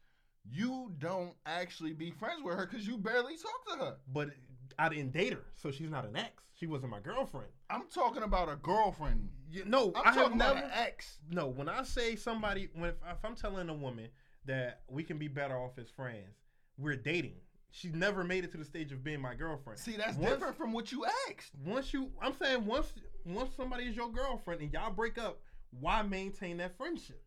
You 0.50 0.93
don't 0.99 1.35
actually 1.47 1.93
be 1.93 2.11
friends 2.11 2.43
with 2.43 2.56
her 2.56 2.67
because 2.67 2.87
you 2.87 2.99
barely 2.99 3.37
talk 3.37 3.67
to 3.79 3.85
her. 3.85 3.97
but 4.12 4.31
I 4.79 4.89
didn't 4.89 5.12
date 5.12 5.35
her, 5.35 5.44
so 5.55 5.71
she's 5.71 5.91
not 5.91 6.05
an 6.05 6.17
ex. 6.17 6.43
She 6.55 6.67
wasn't 6.67 6.91
my 6.91 7.00
girlfriend. 7.00 7.49
I'm 7.71 7.85
talking 7.94 8.23
about 8.23 8.49
a 8.49 8.56
girlfriend. 8.56 9.29
You, 9.50 9.65
no, 9.67 9.93
I'm 9.94 10.03
I 10.03 10.05
have 10.06 10.15
talking 10.15 10.37
about 10.37 10.55
never. 10.56 10.67
an 10.67 10.73
ex. 10.75 11.19
No, 11.31 11.47
when 11.49 11.69
I 11.69 11.83
say 11.85 12.17
somebody, 12.17 12.69
when 12.75 12.91
if, 12.91 12.97
if 13.09 13.25
I'm 13.25 13.35
telling 13.37 13.69
a 13.69 13.75
woman 13.75 14.09
that 14.47 14.81
we 14.89 15.05
can 15.05 15.19
be 15.19 15.29
better 15.29 15.56
off 15.56 15.79
as 15.79 15.91
friends, 15.91 16.39
we're 16.79 16.97
dating. 16.97 17.37
She 17.74 17.88
never 17.88 18.22
made 18.22 18.44
it 18.44 18.52
to 18.52 18.58
the 18.58 18.66
stage 18.66 18.92
of 18.92 19.02
being 19.02 19.20
my 19.20 19.34
girlfriend. 19.34 19.78
See, 19.78 19.96
that's 19.96 20.16
Once- 20.16 20.34
different 20.34 20.56
from 20.58 20.74
what 20.74 20.92
you 20.92 21.06
asked. 21.30 21.52
Once 21.64 21.92
you, 21.92 22.12
I'm 22.20 22.34
saying 22.34 22.66
once 22.66 22.92
once 23.24 23.54
somebody 23.56 23.84
is 23.84 23.96
your 23.96 24.10
girlfriend 24.12 24.60
and 24.60 24.72
y'all 24.72 24.92
break 24.92 25.16
up, 25.16 25.40
why 25.80 26.02
maintain 26.02 26.58
that 26.58 26.76
friendship? 26.76 27.24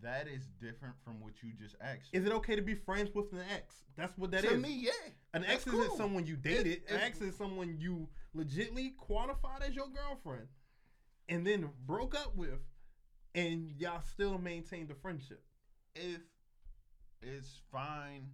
That 0.00 0.28
is 0.28 0.46
different 0.60 0.94
from 1.04 1.20
what 1.20 1.42
you 1.42 1.52
just 1.60 1.74
asked. 1.80 2.10
Is 2.12 2.24
it 2.24 2.32
okay 2.32 2.54
to 2.54 2.62
be 2.62 2.76
friends 2.76 3.10
with 3.12 3.32
an 3.32 3.40
ex? 3.52 3.74
That's 3.96 4.16
what 4.16 4.30
that 4.30 4.44
is. 4.44 4.52
to 4.52 4.56
me, 4.56 4.72
yeah. 4.84 4.90
An 5.34 5.42
that's 5.42 5.66
ex 5.66 5.66
isn't 5.66 5.96
someone 5.96 6.24
you 6.24 6.36
dated. 6.36 6.82
An 6.88 7.00
ex 7.00 7.20
is 7.20 7.34
someone 7.36 7.76
you 7.80 8.08
legitly 8.36 8.96
qualified 8.96 9.64
as 9.66 9.74
your 9.74 9.88
girlfriend, 9.88 10.46
and 11.28 11.44
then 11.44 11.70
broke 11.84 12.14
up 12.14 12.36
with, 12.36 12.60
and 13.34 13.72
y'all 13.78 14.02
still 14.02 14.38
maintain 14.38 14.86
the 14.86 14.94
friendship. 14.94 15.42
If 15.96 16.20
it's 17.20 17.60
fine 17.72 18.28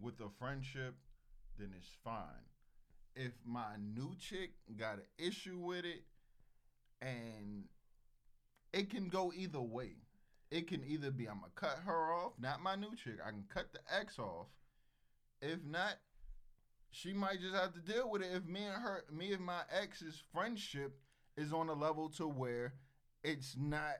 with 0.00 0.20
a 0.20 0.28
friendship, 0.38 0.94
then 1.58 1.70
it's 1.76 1.90
fine. 2.04 2.46
If 3.14 3.32
my 3.44 3.76
new 3.78 4.14
chick 4.18 4.52
got 4.78 4.94
an 4.94 5.04
issue 5.18 5.58
with 5.58 5.84
it, 5.84 6.04
and 7.02 7.64
it 8.72 8.90
can 8.90 9.08
go 9.08 9.32
either 9.34 9.60
way. 9.60 9.96
It 10.50 10.66
can 10.66 10.84
either 10.84 11.10
be 11.10 11.26
I'm 11.28 11.40
gonna 11.40 11.52
cut 11.54 11.78
her 11.84 12.12
off, 12.12 12.32
not 12.38 12.62
my 12.62 12.74
new 12.76 12.94
chick. 12.96 13.18
I 13.24 13.30
can 13.30 13.44
cut 13.48 13.72
the 13.72 13.80
ex 13.94 14.18
off. 14.18 14.46
If 15.40 15.64
not, 15.64 15.94
she 16.90 17.12
might 17.12 17.40
just 17.40 17.54
have 17.54 17.72
to 17.74 17.80
deal 17.80 18.10
with 18.10 18.22
it. 18.22 18.32
If 18.32 18.44
me 18.46 18.64
and 18.64 18.82
her, 18.82 19.04
me 19.10 19.32
and 19.32 19.44
my 19.44 19.62
ex's 19.70 20.22
friendship 20.32 20.98
is 21.36 21.52
on 21.52 21.68
a 21.68 21.72
level 21.72 22.08
to 22.10 22.26
where 22.26 22.74
it's 23.22 23.56
not 23.56 23.96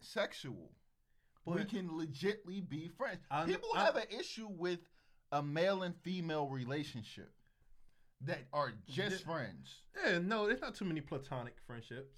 sexual 0.00 0.72
we 1.46 1.64
can 1.64 1.88
legitly 1.90 2.66
be 2.66 2.88
friends. 2.88 3.20
I- 3.30 3.44
People 3.46 3.68
I- 3.74 3.84
have 3.84 3.96
an 3.96 4.08
issue 4.08 4.48
with 4.48 4.80
a 5.34 5.42
male 5.42 5.82
and 5.82 5.94
female 6.02 6.46
relationship 6.48 7.30
that 8.22 8.44
are 8.52 8.72
just 8.88 9.18
Ju- 9.18 9.24
friends. 9.24 9.82
Yeah, 10.06 10.18
no, 10.20 10.46
there's 10.46 10.60
not 10.60 10.74
too 10.74 10.84
many 10.84 11.00
platonic 11.00 11.56
friendships. 11.66 12.14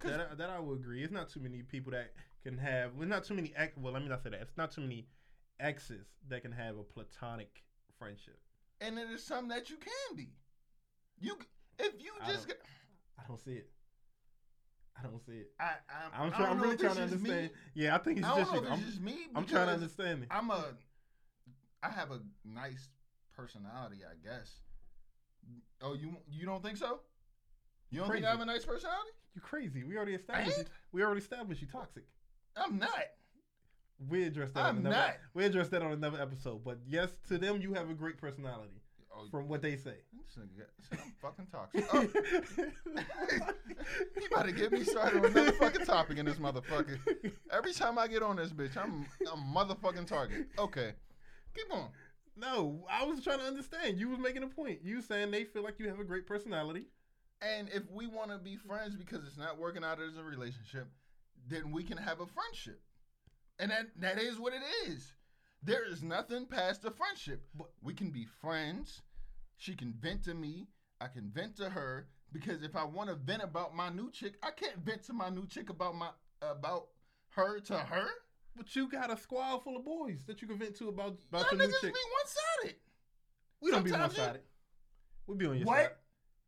That 0.00 0.28
I, 0.32 0.34
that 0.36 0.50
I 0.50 0.58
would 0.60 0.78
agree. 0.78 1.02
It's 1.02 1.12
not 1.12 1.28
too 1.30 1.40
many 1.40 1.62
people 1.62 1.92
that 1.92 2.12
can 2.42 2.56
have. 2.58 2.94
Well, 2.94 3.08
not 3.08 3.24
too 3.24 3.34
many 3.34 3.52
ex. 3.56 3.76
Well, 3.76 3.92
let 3.92 4.02
me 4.02 4.08
not 4.08 4.22
say 4.22 4.30
that. 4.30 4.40
It's 4.40 4.56
not 4.56 4.70
too 4.70 4.82
many 4.82 5.06
exes 5.60 6.06
that 6.28 6.42
can 6.42 6.52
have 6.52 6.76
a 6.78 6.82
platonic 6.82 7.62
friendship. 7.98 8.38
And 8.80 8.98
it 8.98 9.08
is 9.10 9.22
something 9.24 9.48
that 9.48 9.70
you 9.70 9.76
can 9.76 10.16
be. 10.16 10.28
You 11.20 11.36
if 11.78 11.92
you 12.00 12.12
I 12.22 12.26
just 12.28 12.46
don't- 12.46 12.58
get, 12.58 12.60
I 13.18 13.22
don't 13.26 13.40
see 13.44 13.52
it. 13.52 13.70
I 14.98 15.02
don't 15.02 15.24
see 15.26 15.32
it. 15.32 15.50
I, 15.58 15.70
I'm 16.14 16.20
I'm, 16.20 16.32
I 16.32 16.36
trying. 16.36 16.48
don't 16.50 16.56
know 16.58 16.62
really 16.64 16.76
trying 16.76 16.94
to 16.96 17.00
just 17.08 17.12
me. 17.22 17.30
understand. 17.30 17.50
Yeah, 17.74 17.94
I 17.96 17.98
think 17.98 18.18
it's 18.18 18.26
I 18.26 18.30
don't 18.30 18.38
just 18.40 18.52
know 18.52 18.60
you. 18.60 18.66
if 18.66 18.72
it's 18.72 18.80
I'm, 18.80 18.86
just 18.86 19.00
me. 19.00 19.16
I'm 19.34 19.44
trying 19.46 19.66
to 19.66 19.72
understand 19.72 20.22
it. 20.22 20.28
I'm 20.30 20.50
a 20.50 20.64
I 21.84 21.90
have 21.90 22.10
a 22.10 22.20
nice 22.44 22.88
personality, 23.36 23.98
I 24.08 24.14
guess. 24.26 24.50
Oh, 25.82 25.94
you 25.94 26.16
you 26.30 26.46
don't 26.46 26.62
think 26.62 26.78
so? 26.78 27.00
You 27.90 28.00
don't 28.00 28.10
think 28.10 28.24
I 28.24 28.30
have 28.30 28.40
a 28.40 28.46
nice 28.46 28.64
personality? 28.64 29.10
You 29.34 29.40
crazy? 29.40 29.84
We 29.84 29.96
already 29.96 30.14
established. 30.14 30.58
You, 30.58 30.64
we 30.92 31.02
already 31.02 31.20
established 31.20 31.60
you 31.60 31.68
toxic. 31.70 32.04
I'm 32.56 32.78
not. 32.78 32.90
We 34.08 34.24
addressed 34.24 34.54
that. 34.54 34.64
I'm 34.64 34.76
on 34.76 34.86
another, 34.86 34.96
not. 34.96 35.16
We 35.34 35.44
addressed 35.44 35.70
that 35.72 35.82
on 35.82 35.92
another 35.92 36.20
episode. 36.20 36.64
But 36.64 36.78
yes, 36.88 37.10
to 37.28 37.38
them, 37.38 37.60
you 37.60 37.74
have 37.74 37.90
a 37.90 37.94
great 37.94 38.16
personality. 38.18 38.80
Oh, 39.16 39.26
from 39.30 39.46
what 39.46 39.62
they 39.62 39.76
say. 39.76 39.94
this 40.26 40.36
nigga 40.38 40.58
got- 40.58 40.70
this 40.90 40.98
nigga 40.98 41.12
fucking 41.20 41.46
toxic. 41.52 41.84
Oh, 41.92 43.52
he 44.18 44.26
about 44.26 44.46
to 44.46 44.52
get 44.52 44.72
me 44.72 44.82
started 44.82 45.18
on 45.18 45.26
another 45.26 45.52
fucking 45.52 45.84
topic 45.84 46.18
in 46.18 46.26
this 46.26 46.36
motherfucker. 46.36 46.98
Every 47.52 47.72
time 47.72 47.98
I 47.98 48.08
get 48.08 48.22
on 48.22 48.36
this 48.36 48.50
bitch, 48.52 48.76
I'm 48.76 49.06
I'm 49.30 49.54
motherfucking 49.54 50.06
target. 50.06 50.46
Okay, 50.58 50.94
keep 51.54 51.72
on. 51.72 51.88
no, 52.36 52.86
I 52.90 53.04
was 53.04 53.22
trying 53.22 53.38
to 53.38 53.44
understand. 53.44 53.98
You 53.98 54.08
was 54.08 54.18
making 54.18 54.42
a 54.42 54.48
point. 54.48 54.80
You 54.82 55.00
saying 55.00 55.30
they 55.30 55.44
feel 55.44 55.62
like 55.62 55.78
you 55.78 55.88
have 55.88 56.00
a 56.00 56.04
great 56.04 56.26
personality. 56.26 56.86
And 57.42 57.68
if 57.74 57.90
we 57.90 58.06
want 58.06 58.30
to 58.30 58.38
be 58.38 58.56
friends 58.56 58.96
because 58.96 59.20
it's 59.26 59.36
not 59.36 59.58
working 59.58 59.84
out 59.84 60.00
as 60.00 60.16
a 60.16 60.22
relationship, 60.22 60.88
then 61.48 61.70
we 61.72 61.82
can 61.82 61.98
have 61.98 62.20
a 62.20 62.26
friendship. 62.26 62.80
And 63.58 63.70
that 63.70 63.88
that 64.00 64.18
is 64.18 64.38
what 64.38 64.52
it 64.52 64.62
is. 64.88 65.12
There 65.62 65.84
is 65.86 66.02
nothing 66.02 66.46
past 66.46 66.84
a 66.84 66.90
friendship. 66.90 67.42
But- 67.54 67.70
we 67.82 67.94
can 67.94 68.10
be 68.10 68.24
friends. 68.40 69.02
She 69.56 69.74
can 69.74 69.92
vent 69.92 70.24
to 70.24 70.34
me. 70.34 70.68
I 71.00 71.08
can 71.08 71.30
vent 71.30 71.56
to 71.56 71.70
her 71.70 72.08
because 72.32 72.62
if 72.62 72.74
I 72.76 72.84
want 72.84 73.10
to 73.10 73.14
vent 73.14 73.42
about 73.42 73.76
my 73.76 73.90
new 73.90 74.10
chick, 74.10 74.34
I 74.42 74.50
can't 74.50 74.78
vent 74.78 75.04
to 75.04 75.12
my 75.12 75.28
new 75.28 75.46
chick 75.46 75.70
about 75.70 75.94
my 75.94 76.10
about 76.42 76.88
her 77.30 77.60
to 77.60 77.78
her. 77.78 78.08
But 78.56 78.74
you 78.76 78.88
got 78.88 79.12
a 79.12 79.16
squad 79.16 79.58
full 79.64 79.76
of 79.76 79.84
boys 79.84 80.24
that 80.26 80.40
you 80.40 80.48
can 80.48 80.58
vent 80.58 80.76
to 80.76 80.88
about 80.88 81.16
Y'all 81.32 81.40
about 81.42 81.52
your 81.52 81.60
niggas 81.60 81.68
new 81.68 81.80
be 81.82 81.86
chick. 81.88 81.94
one 81.94 82.26
sided. 82.62 82.76
We 83.60 83.70
don't 83.70 83.82
be 83.84 83.90
one 83.90 84.00
sometimes 84.00 84.16
you- 84.18 84.24
sided. 84.24 84.40
We 85.26 85.36
be 85.36 85.46
on 85.46 85.56
your 85.56 85.66
side. 85.66 85.72
What? 85.72 85.82
side. 85.84 85.90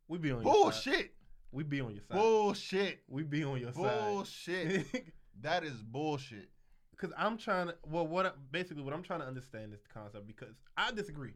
We 0.07 0.17
be 0.19 0.31
on 0.31 0.43
your 0.43 0.53
side. 0.53 0.57
Bullshit. 0.57 1.13
We 1.51 1.63
be 1.63 1.81
on 1.81 1.91
your 1.93 2.03
side. 2.03 2.17
Bullshit. 2.17 2.99
we 3.07 3.23
be 3.23 3.43
on 3.43 3.59
your 3.59 3.73
side. 3.73 3.99
Bullshit. 4.05 4.87
side. 4.91 5.11
that 5.41 5.63
is 5.63 5.81
bullshit. 5.81 6.49
Because 6.91 7.11
I'm 7.17 7.37
trying 7.37 7.67
to. 7.67 7.75
Well, 7.85 8.07
what 8.07 8.25
I- 8.25 8.31
basically 8.51 8.83
what 8.83 8.93
I'm 8.93 9.03
trying 9.03 9.19
to 9.21 9.25
understand 9.27 9.73
is 9.73 9.81
the 9.81 9.89
concept. 9.89 10.27
Because 10.27 10.55
I 10.77 10.91
disagree. 10.91 11.33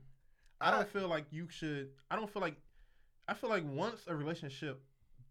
I 0.62 0.70
don't 0.72 0.88
feel 0.88 1.08
like 1.08 1.26
you 1.32 1.48
should. 1.50 1.90
I 2.10 2.16
don't 2.16 2.32
feel 2.32 2.42
like. 2.42 2.56
I 3.28 3.34
feel 3.34 3.50
like 3.50 3.64
once 3.66 4.02
a 4.08 4.16
relationship 4.16 4.82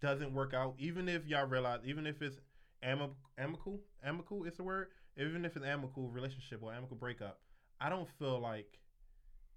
doesn't 0.00 0.32
work 0.32 0.54
out, 0.54 0.74
even 0.78 1.08
if 1.08 1.26
y'all 1.26 1.46
realize, 1.46 1.80
even 1.84 2.06
if 2.06 2.20
it's 2.22 2.38
ami- 2.82 3.10
amicable, 3.38 3.80
amicable 4.02 4.44
is 4.44 4.56
the 4.56 4.62
word. 4.64 4.88
Even 5.16 5.44
if 5.44 5.56
it's 5.56 5.56
an 5.56 5.64
amicable 5.64 6.08
relationship 6.08 6.62
or 6.62 6.72
amicable 6.72 6.96
breakup, 6.96 7.40
I 7.80 7.88
don't 7.88 8.08
feel 8.18 8.40
like 8.40 8.78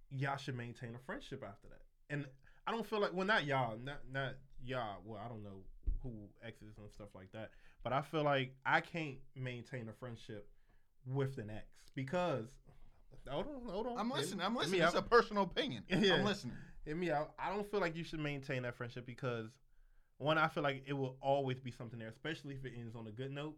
y'all 0.10 0.38
should 0.38 0.58
maintain 0.58 0.96
a 0.96 1.00
friendship 1.06 1.44
after 1.48 1.68
that. 1.70 1.82
And 2.10 2.26
I 2.68 2.72
don't 2.72 2.86
feel 2.86 3.00
like 3.00 3.14
well, 3.14 3.28
not 3.28 3.46
y'all, 3.46 3.78
not 3.78 4.00
not 4.12 4.36
y'all. 4.66 4.98
Well, 5.06 5.22
I 5.24 5.28
don't 5.28 5.44
know 5.44 5.64
who 6.02 6.12
exes 6.46 6.78
and 6.78 6.92
stuff 6.92 7.10
like 7.16 7.32
that, 7.34 7.52
but 7.84 7.94
I 7.94 8.02
feel 8.02 8.24
like 8.24 8.56
I 8.66 8.82
can't 8.82 9.18
maintain 9.36 9.88
a 9.90 9.94
friendship 9.94 10.48
with 11.06 11.38
an 11.38 11.50
ex 11.50 11.66
because. 11.96 12.46
Hold 13.30 13.46
on, 13.48 13.72
hold 13.72 13.88
on. 13.88 13.98
I'm 13.98 14.10
listening. 14.10 14.46
I'm 14.46 14.54
listening. 14.54 14.82
It's 14.82 14.96
out. 14.96 15.00
a 15.00 15.02
personal 15.02 15.44
opinion. 15.44 15.84
Yeah. 15.90 16.16
I'm 16.16 16.26
listening. 16.26 16.56
Hear 16.84 16.96
me 16.96 17.10
out. 17.10 17.32
I 17.40 17.50
don't 17.50 17.70
feel 17.72 17.80
like 17.80 17.96
you 17.96 18.04
should 18.04 18.20
maintain 18.20 18.64
that 18.64 18.76
friendship 18.76 19.06
because 19.06 19.50
one, 20.18 20.38
I 20.38 20.48
feel 20.48 20.64
like 20.64 20.84
it 20.86 20.94
will 20.94 21.18
always 21.22 21.60
be 21.60 21.72
something 21.72 22.00
there, 22.00 22.10
especially 22.10 22.56
if 22.56 22.66
it 22.66 22.74
ends 22.78 22.96
on 22.96 23.08
a 23.08 23.12
good 23.12 23.32
note. 23.32 23.56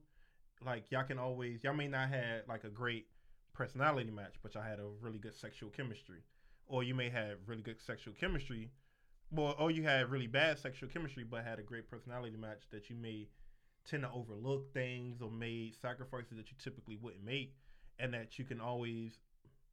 Like 0.64 0.92
y'all 0.92 1.04
can 1.04 1.20
always 1.20 1.64
y'all 1.64 1.74
may 1.74 1.88
not 1.88 2.10
have 2.10 2.42
like 2.48 2.64
a 2.64 2.70
great 2.70 3.08
personality 3.54 4.12
match, 4.12 4.36
but 4.44 4.54
y'all 4.54 4.64
had 4.64 4.80
a 4.80 4.88
really 5.02 5.20
good 5.20 5.36
sexual 5.36 5.70
chemistry. 5.70 6.20
Or 6.68 6.84
you 6.84 6.96
may 6.96 7.10
have 7.10 7.38
really 7.46 7.62
good 7.62 7.80
sexual 7.80 8.14
chemistry. 8.20 8.72
Well, 9.32 9.56
or 9.60 9.72
you 9.72 9.84
had 9.84 10.10
really 10.10 10.28
bad 10.28 10.60
sexual 10.60 10.90
chemistry 10.90 11.24
but 11.24 11.44
had 11.44 11.60
a 11.60 11.64
great 11.64 11.90
personality 11.90 12.38
match 12.38 12.64
that 12.72 12.90
you 12.90 12.96
may 12.96 13.28
tend 13.90 14.04
to 14.04 14.12
overlook 14.12 14.74
things 14.74 15.22
or 15.22 15.30
made 15.30 15.76
sacrifices 15.80 16.38
that 16.38 16.50
you 16.50 16.58
typically 16.64 16.98
wouldn't 16.98 17.24
make 17.24 17.56
and 18.00 18.14
that 18.14 18.38
you 18.40 18.46
can 18.46 18.60
always 18.60 19.20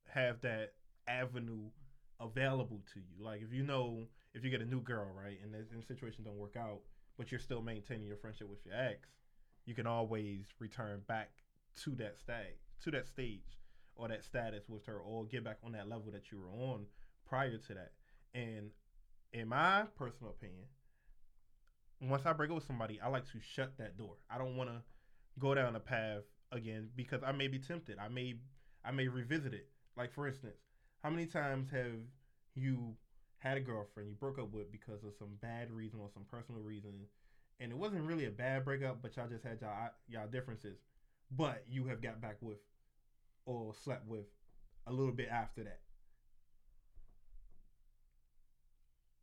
have 0.09 0.41
that 0.43 0.75
avenue 1.09 1.71
available 2.21 2.81
to 2.95 3.01
you. 3.01 3.25
Like 3.25 3.43
if 3.43 3.53
you 3.53 3.63
know 3.63 4.07
if 4.35 4.45
you 4.45 4.51
get 4.51 4.63
a 4.63 4.67
new 4.67 4.81
girl, 4.81 5.09
right, 5.15 5.39
and 5.43 5.53
the, 5.53 5.59
and 5.73 5.83
the 5.83 5.87
situation 5.87 6.25
don't 6.25 6.39
work 6.39 6.57
out, 6.57 6.81
but 7.19 7.31
you're 7.31 7.41
still 7.41 7.63
maintaining 7.63 8.07
your 8.07 8.17
friendship 8.17 8.49
with 8.49 8.65
your 8.65 8.75
ex, 8.75 9.09
you 9.65 9.75
can 9.75 9.87
always 9.87 10.47
return 10.59 11.03
back 11.07 11.31
to 11.85 11.91
that 11.97 12.19
stag 12.19 12.57
to 12.83 12.91
that 12.91 13.07
stage 13.07 13.59
or 13.95 14.09
that 14.09 14.25
status 14.25 14.65
with 14.69 14.87
her, 14.87 14.99
or 14.99 15.25
get 15.27 15.45
back 15.45 15.59
on 15.65 15.73
that 15.73 15.89
level 15.89 16.11
that 16.13 16.33
you 16.33 16.39
were 16.39 16.51
on 16.51 16.87
prior 17.27 17.57
to 17.57 17.75
that. 17.75 17.93
And 18.35 18.71
in 19.33 19.49
my 19.49 19.85
personal 19.97 20.31
opinion, 20.33 20.65
once 22.01 22.27
I 22.27 22.33
break 22.33 22.51
up 22.51 22.57
with 22.57 22.67
somebody, 22.67 23.01
I 23.01 23.09
like 23.09 23.27
to 23.33 23.39
shut 23.41 23.77
that 23.79 23.97
door. 23.97 24.17
I 24.31 24.39
don't 24.39 24.57
want 24.57 24.71
to 24.71 24.83
go 25.39 25.55
down 25.55 25.77
a 25.77 25.81
path 25.81 26.23
again 26.51 26.89
because 26.97 27.23
I 27.23 27.33
may 27.33 27.49
be 27.49 27.59
tempted. 27.59 27.99
I 27.99 28.09
may 28.09 28.35
I 28.85 28.91
may 28.91 29.09
revisit 29.09 29.55
it. 29.55 29.69
Like 29.97 30.13
for 30.13 30.27
instance, 30.27 30.57
how 31.03 31.11
many 31.11 31.27
times 31.27 31.71
have 31.71 32.01
you 32.55 32.97
had 33.39 33.57
a 33.57 33.61
girlfriend 33.61 34.09
you 34.09 34.15
broke 34.15 34.39
up 34.39 34.53
with 34.53 34.71
because 34.73 35.05
of 35.05 35.15
some 35.19 35.37
bad 35.41 35.71
reason 35.71 36.01
or 36.01 36.09
some 36.13 36.25
personal 36.31 36.61
reason, 36.61 36.93
and 37.63 37.71
it 37.71 37.79
wasn't 37.79 38.03
really 38.03 38.27
a 38.27 38.31
bad 38.31 38.65
breakup, 38.65 39.01
but 39.01 39.17
y'all 39.17 39.29
just 39.29 39.45
had 39.45 39.61
y'all 39.61 39.91
y'all 40.09 40.27
differences, 40.27 40.79
but 41.31 41.65
you 41.71 41.87
have 41.87 42.03
got 42.03 42.21
back 42.21 42.37
with 42.41 42.59
or 43.47 43.73
slept 43.85 44.07
with 44.07 44.27
a 44.87 44.93
little 44.93 45.13
bit 45.13 45.29
after 45.31 45.63
that. 45.63 45.81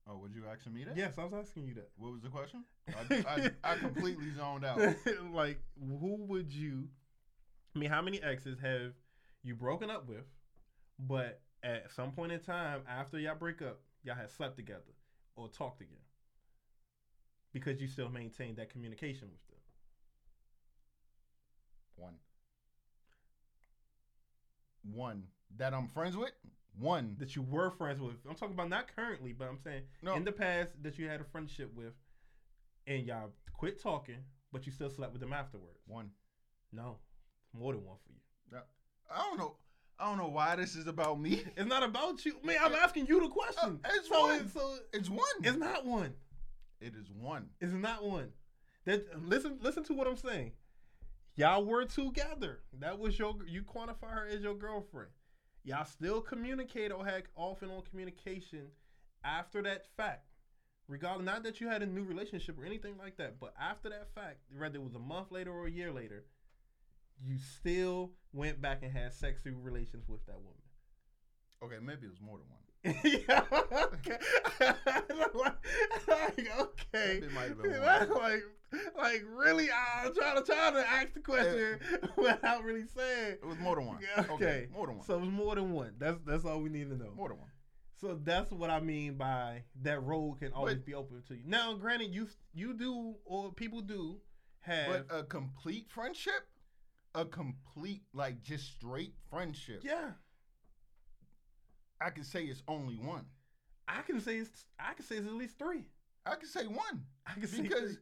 Oh, 0.08 0.18
would 0.18 0.34
you 0.34 0.44
asking 0.52 0.74
me 0.74 0.86
that? 0.86 0.98
Yes, 0.98 1.20
I 1.20 1.26
was 1.26 1.34
asking 1.34 1.68
you 1.68 1.76
that. 1.76 1.90
What 1.98 2.14
was 2.14 2.22
the 2.22 2.30
question? 2.30 2.64
I, 3.12 3.52
I, 3.64 3.74
I 3.74 3.76
completely 3.76 4.32
zoned 4.36 4.66
out. 4.66 4.80
like, 5.34 5.60
who 5.78 6.16
would 6.28 6.52
you? 6.52 6.88
I 7.76 7.80
mean, 7.80 7.90
how 7.92 8.02
many 8.02 8.24
exes 8.24 8.58
have 8.60 8.94
you 9.44 9.54
broken 9.54 9.92
up 9.92 10.08
with, 10.08 10.26
but 10.98 11.42
at 11.62 11.92
some 11.92 12.12
point 12.12 12.32
in 12.32 12.40
time 12.40 12.82
after 12.90 13.20
y'all 13.20 13.36
break 13.36 13.62
up, 13.62 13.82
y'all 14.04 14.16
had 14.16 14.32
slept 14.32 14.56
together 14.56 14.96
or 15.36 15.50
talked 15.50 15.82
again 15.82 16.00
because 17.54 17.80
you 17.82 17.88
still 17.88 18.10
maintain 18.10 18.56
that 18.56 18.70
communication 18.70 19.28
with 19.32 19.48
them. 19.48 19.58
One. 21.96 22.14
One 24.84 25.24
that 25.58 25.74
I'm 25.74 25.88
friends 25.88 26.16
with. 26.16 26.32
One. 26.78 27.16
that 27.20 27.36
you 27.36 27.42
were 27.42 27.72
friends 27.72 28.00
with. 28.00 28.16
I'm 28.28 28.36
talking 28.36 28.54
about 28.54 28.70
not 28.70 28.94
currently, 28.96 29.34
but 29.34 29.48
I'm 29.50 29.58
saying 29.58 29.84
No. 30.02 30.16
in 30.16 30.24
the 30.24 30.32
past 30.32 30.72
that 30.84 30.98
you 30.98 31.08
had 31.08 31.20
a 31.20 31.26
friendship 31.26 31.74
with, 31.76 31.94
and 32.88 33.06
y'all 33.06 33.32
quit 33.54 33.82
talking, 33.82 34.24
but 34.54 34.66
you 34.66 34.72
still 34.72 34.90
slept 34.90 35.12
with 35.12 35.20
them 35.22 35.34
afterwards. 35.34 35.80
One. 35.88 36.12
No, 36.72 36.98
more 37.54 37.74
than 37.74 37.84
one 37.84 37.98
for 38.06 38.12
you. 38.12 38.60
I 39.12 39.18
don't 39.24 39.40
know. 39.40 39.56
I 39.98 40.06
don't 40.06 40.18
know 40.20 40.28
why 40.30 40.56
this 40.56 40.76
is 40.76 40.86
about 40.88 41.20
me. 41.20 41.44
It's 41.58 41.68
not 41.68 41.82
about 41.84 42.24
you, 42.24 42.36
man. 42.44 42.58
I'm 42.62 42.74
asking 42.74 43.08
you 43.08 43.20
the 43.20 43.28
question. 43.28 43.80
Uh, 43.84 43.90
it's 43.96 44.08
so, 44.08 44.22
one. 44.22 44.40
It's, 44.42 44.54
so 44.54 44.76
It's 44.94 45.10
one. 45.10 45.20
it's 45.44 45.58
not 45.58 45.84
one. 45.86 46.14
It 46.82 46.94
is 46.96 47.10
one. 47.12 47.50
It's 47.60 47.74
not 47.74 48.04
one. 48.04 48.30
That 48.86 49.06
listen, 49.24 49.60
listen 49.62 49.84
to 49.86 49.94
what 49.94 50.08
I'm 50.08 50.18
saying. 50.18 50.52
Y'all 51.36 51.64
were 51.64 51.86
together. 51.86 52.60
That 52.80 53.00
was 53.00 53.18
your. 53.18 53.36
You 53.48 53.64
quantify 53.64 54.12
her 54.12 54.28
as 54.28 54.42
your 54.42 54.56
girlfriend. 54.56 55.12
Y'all 55.64 55.86
still 55.86 56.22
communicate 56.22 56.92
or 56.92 57.06
had 57.06 57.24
off 57.36 57.62
and 57.62 57.72
on 57.72 57.82
communication 57.90 58.68
after 59.24 59.62
that 59.64 59.86
fact. 59.96 60.26
Regardless, 60.88 61.26
not 61.26 61.44
that 61.44 61.62
you 61.62 61.68
had 61.68 61.84
a 61.84 61.86
new 61.86 62.04
relationship 62.04 62.58
or 62.58 62.66
anything 62.66 62.98
like 62.98 63.16
that, 63.18 63.40
but 63.40 63.54
after 63.62 63.90
that 63.90 64.08
fact, 64.16 64.40
whether 64.58 64.78
it 64.78 64.84
was 64.84 64.96
a 64.96 65.00
month 65.00 65.32
later 65.32 65.52
or 65.52 65.68
a 65.68 65.72
year 65.72 65.92
later, 65.92 66.26
you 67.24 67.38
still 67.38 68.12
went 68.34 68.60
back 68.60 68.80
and 68.82 68.92
had 68.92 69.14
sexual 69.14 69.54
relations 69.62 70.08
with 70.08 70.26
that 70.26 70.38
woman. 70.38 70.64
Okay, 71.64 71.76
maybe 71.80 72.08
it 72.08 72.10
was 72.10 72.22
more 72.22 72.38
than 72.38 72.48
one. 72.50 72.64
yeah, 73.04 73.44
okay. 73.94 74.18
like, 74.60 76.50
okay. 76.60 77.20
Maybe 77.20 77.26
it 77.26 77.34
might 77.34 77.50
have 77.50 77.62
been 77.62 77.82
Like, 77.82 78.10
one. 78.10 78.22
like, 78.22 78.44
like, 78.98 79.24
really, 79.36 79.70
I'm 79.72 80.14
trying 80.14 80.38
to 80.38 80.44
try 80.44 80.72
to 80.72 80.88
ask 80.90 81.14
the 81.14 81.20
question 81.20 81.80
without 82.18 82.64
really 82.64 82.86
saying. 82.96 83.34
It 83.42 83.46
was 83.46 83.58
more 83.60 83.76
than 83.76 83.86
one. 83.88 84.00
Yeah, 84.02 84.26
okay. 84.32 84.68
more 84.74 84.88
than 84.88 84.98
one. 84.98 85.06
So 85.06 85.16
it 85.16 85.22
was 85.22 85.30
more 85.30 85.56
than 85.56 85.72
one. 85.72 85.94
That's 85.98 86.20
that's 86.26 86.46
all 86.46 86.62
we 86.62 86.70
need 86.70 86.90
to 86.90 86.96
know. 86.96 87.12
more 87.16 87.30
than 87.30 87.40
one. 87.40 87.50
So 88.00 88.18
that's 88.24 88.52
what 88.52 88.70
I 88.70 88.80
mean 88.80 89.16
by 89.16 89.64
that 89.82 90.02
road 90.04 90.40
can 90.40 90.54
always 90.54 90.76
But- 90.76 90.86
be 90.86 90.94
open 90.94 91.22
to 91.28 91.36
you. 91.36 91.44
Now, 91.46 91.74
granted, 91.74 92.14
you 92.14 92.28
you 92.54 92.74
do 92.74 93.16
or 93.26 93.52
people 93.52 93.82
do 93.82 94.22
have 94.62 95.06
But 95.08 95.18
a 95.20 95.24
complete 95.24 95.90
friendship, 95.90 96.48
a 97.16 97.26
complete 97.26 98.04
like 98.14 98.42
just 98.42 98.68
straight 98.76 99.16
friendship. 99.30 99.82
yeah. 99.84 100.12
I 102.02 102.10
can 102.10 102.24
say 102.24 102.44
it's 102.44 102.64
only 102.68 102.96
one. 102.96 103.26
I 103.88 104.02
can 104.02 104.20
say 104.22 104.38
it's 104.38 104.66
I 104.80 104.94
can 104.94 105.06
say 105.06 105.16
it's 105.16 105.28
at 105.28 105.34
least 105.34 105.58
three. 105.58 105.86
I 106.26 106.36
can 106.36 106.48
say 106.48 106.66
one 106.66 107.06
I 107.26 107.34
can 107.34 107.48
say 107.48 107.62
because 107.62 107.98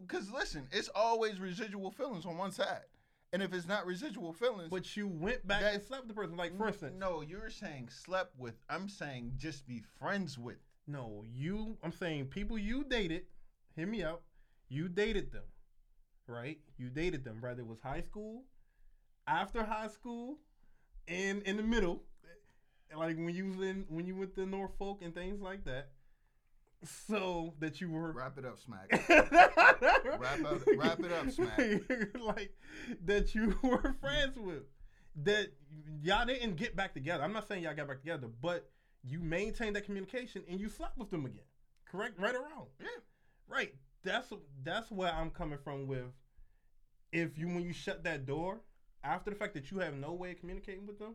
because 0.00 0.30
listen, 0.30 0.66
it's 0.72 0.88
always 0.94 1.40
residual 1.40 1.90
feelings 1.90 2.24
on 2.24 2.36
one 2.36 2.52
side, 2.52 2.84
and 3.32 3.42
if 3.42 3.52
it's 3.52 3.66
not 3.66 3.84
residual 3.84 4.32
feelings, 4.32 4.70
But 4.70 4.96
you 4.96 5.08
went 5.08 5.46
back 5.46 5.60
That- 5.62 5.74
and 5.74 5.82
slept 5.82 6.02
with 6.06 6.08
the 6.08 6.14
person. 6.20 6.36
Like 6.36 6.56
for 6.56 6.68
instance, 6.68 6.94
no, 6.98 7.20
you're 7.20 7.50
saying 7.50 7.88
slept 7.90 8.38
with. 8.38 8.54
I'm 8.68 8.88
saying 8.88 9.32
just 9.36 9.66
be 9.66 9.82
friends 9.98 10.38
with. 10.38 10.58
No, 10.86 11.24
you. 11.26 11.76
I'm 11.82 11.92
saying 11.92 12.26
people 12.26 12.56
you 12.58 12.84
dated. 12.84 13.26
Hear 13.76 13.86
me 13.86 14.02
out. 14.02 14.22
You 14.68 14.88
dated 14.88 15.32
them, 15.32 15.44
right? 16.26 16.58
You 16.76 16.88
dated 16.90 17.24
them. 17.24 17.40
Whether 17.40 17.60
it 17.60 17.66
was 17.66 17.80
high 17.80 18.00
school, 18.02 18.44
after 19.26 19.64
high 19.64 19.88
school, 19.88 20.38
and 21.06 21.42
in 21.42 21.56
the 21.56 21.62
middle, 21.62 22.04
like 22.96 23.16
when 23.16 23.34
you 23.34 23.46
was 23.46 23.60
in 23.60 23.84
when 23.88 24.06
you 24.06 24.16
went 24.16 24.34
to 24.36 24.46
Norfolk 24.46 25.00
and 25.02 25.14
things 25.14 25.40
like 25.40 25.64
that, 25.64 25.90
so 26.84 27.54
that 27.58 27.80
you 27.80 27.90
were 27.90 28.12
Wrap 28.12 28.38
it 28.38 28.44
up, 28.44 28.58
Smack. 28.58 28.90
wrap 29.08 30.44
up- 30.44 30.60
wrap 30.76 31.00
it 31.00 31.12
up, 31.12 31.30
Smack. 31.30 31.58
like 32.20 32.52
that 33.04 33.34
you 33.34 33.56
were 33.62 33.94
friends 34.00 34.38
with, 34.38 34.62
that 35.24 35.48
y'all 36.02 36.26
didn't 36.26 36.56
get 36.56 36.76
back 36.76 36.94
together. 36.94 37.22
I'm 37.22 37.32
not 37.32 37.48
saying 37.48 37.64
y'all 37.64 37.74
got 37.74 37.88
back 37.88 38.00
together, 38.00 38.28
but 38.40 38.70
you 39.02 39.20
maintained 39.20 39.76
that 39.76 39.84
communication 39.84 40.42
and 40.48 40.60
you 40.60 40.68
slept 40.68 40.98
with 40.98 41.10
them 41.10 41.24
again. 41.26 41.44
Correct? 41.90 42.18
Right 42.18 42.34
or 42.34 42.40
wrong? 42.42 42.66
Yeah. 42.80 42.86
Right. 43.48 43.74
That's 44.04 44.32
that's 44.62 44.90
where 44.90 45.12
I'm 45.12 45.30
coming 45.30 45.58
from 45.62 45.86
with. 45.86 46.04
If 47.12 47.38
you 47.38 47.46
when 47.48 47.62
you 47.62 47.72
shut 47.72 48.04
that 48.04 48.26
door 48.26 48.60
after 49.02 49.30
the 49.30 49.36
fact 49.36 49.54
that 49.54 49.70
you 49.70 49.78
have 49.78 49.94
no 49.94 50.12
way 50.12 50.32
of 50.32 50.38
communicating 50.40 50.86
with 50.86 50.98
them, 50.98 51.14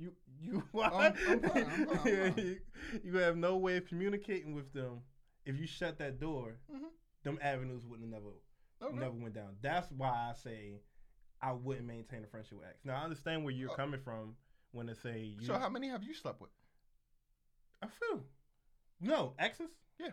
you 0.00 0.12
you 0.40 0.62
I'm 0.82 0.90
fine, 0.90 1.14
I'm 1.28 1.40
fine, 1.40 1.64
I'm 1.64 1.86
fine. 1.98 2.34
you, 2.38 2.56
you 3.04 3.16
have 3.18 3.36
no 3.36 3.56
way 3.58 3.76
of 3.76 3.86
communicating 3.86 4.54
with 4.54 4.72
them. 4.72 5.00
If 5.44 5.58
you 5.58 5.66
shut 5.66 5.98
that 5.98 6.18
door, 6.18 6.56
Mhm. 6.72 6.88
them 7.22 7.38
avenues 7.42 7.84
wouldn't 7.86 8.12
have 8.12 8.22
never 8.22 8.34
Okay. 8.82 8.96
never 8.98 9.14
went 9.14 9.34
down. 9.34 9.56
That's 9.60 9.90
why 9.92 10.30
I 10.30 10.32
say 10.34 10.80
I 11.42 11.52
wouldn't 11.52 11.86
maintain 11.86 12.24
a 12.24 12.26
friendship 12.26 12.58
with 12.58 12.66
X. 12.68 12.78
Now 12.84 12.96
I 13.00 13.04
understand 13.04 13.44
where 13.44 13.52
you're 13.52 13.70
Oh. 13.70 13.74
coming 13.74 14.00
from 14.00 14.36
when 14.72 14.86
they 14.86 14.94
say 14.94 15.20
you. 15.38 15.44
So 15.46 15.58
how 15.58 15.68
many 15.68 15.88
have 15.88 16.02
you 16.02 16.14
slept 16.14 16.40
with? 16.40 16.50
A 17.82 17.88
few. 17.88 18.24
no 19.00 19.34
exes 19.38 19.70
Yeah. 19.98 20.10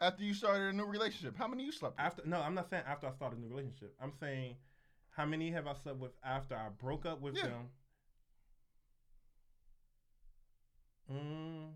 After 0.00 0.22
you 0.24 0.32
started 0.34 0.68
a 0.68 0.72
new 0.72 0.84
relationship, 0.86 1.36
how 1.36 1.46
many 1.46 1.64
you 1.64 1.72
slept 1.72 1.96
with? 1.96 2.06
after. 2.06 2.22
No, 2.26 2.40
I'm 2.40 2.54
not 2.54 2.70
saying 2.70 2.84
after 2.86 3.06
I 3.06 3.10
started 3.12 3.38
a 3.38 3.42
new 3.42 3.48
relationship. 3.48 3.94
I'm 4.00 4.12
saying 4.18 4.56
how 5.10 5.26
many 5.26 5.50
have 5.50 5.66
I 5.66 5.74
slept 5.74 5.98
with 5.98 6.12
after 6.22 6.56
I 6.56 6.70
broke 6.70 7.04
up 7.04 7.20
with 7.20 7.36
Yeah. 7.36 7.48
them. 7.48 7.70
Mm, 11.12 11.72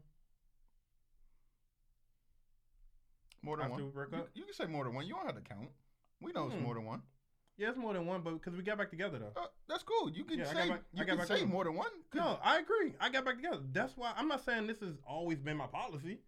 More 3.43 3.57
than 3.57 3.67
after 3.67 3.75
one. 3.83 3.85
we 3.87 3.91
broke 3.91 4.13
You, 4.13 4.19
up? 4.19 4.29
you 4.35 4.45
can 4.45 4.55
say 4.55 4.67
more 4.67 4.85
than 4.85 4.95
one. 4.95 5.07
You 5.07 5.15
don't 5.15 5.27
have 5.27 5.35
to 5.35 5.41
count. 5.43 5.69
We 6.21 6.33
know 6.33 6.47
it's 6.47 6.55
Hmm. 6.55 6.63
more 6.63 6.75
than 6.75 6.85
one. 6.85 7.03
yeah, 7.57 7.69
it's 7.69 7.79
more 7.79 7.93
than 7.93 8.07
one, 8.07 8.21
but 8.23 8.33
because 8.33 8.57
we 8.57 8.63
got 8.65 8.79
back 8.79 8.91
together 8.91 9.19
though. 9.19 9.33
Uh, 9.41 9.47
that's 9.69 9.83
cool. 9.85 10.11
You 10.11 10.25
can 10.25 10.39
Yeah, 10.41 10.53
say 10.53 10.69
back- 10.69 10.83
you 10.93 11.05
can 11.05 11.25
say 11.27 11.45
more 11.45 11.65
than 11.65 11.75
one. 11.75 11.91
No, 12.13 12.39
I 12.43 12.59
agree. 12.59 12.95
I 13.01 13.11
got 13.11 13.25
back 13.25 13.37
together. 13.37 13.61
That's 13.73 13.97
why 13.97 14.13
I'm 14.17 14.27
not 14.29 14.45
saying 14.45 14.67
this 14.67 14.81
has 14.81 14.97
always 15.07 15.39
been 15.41 15.57
my 15.57 15.67
policy. 15.69 16.21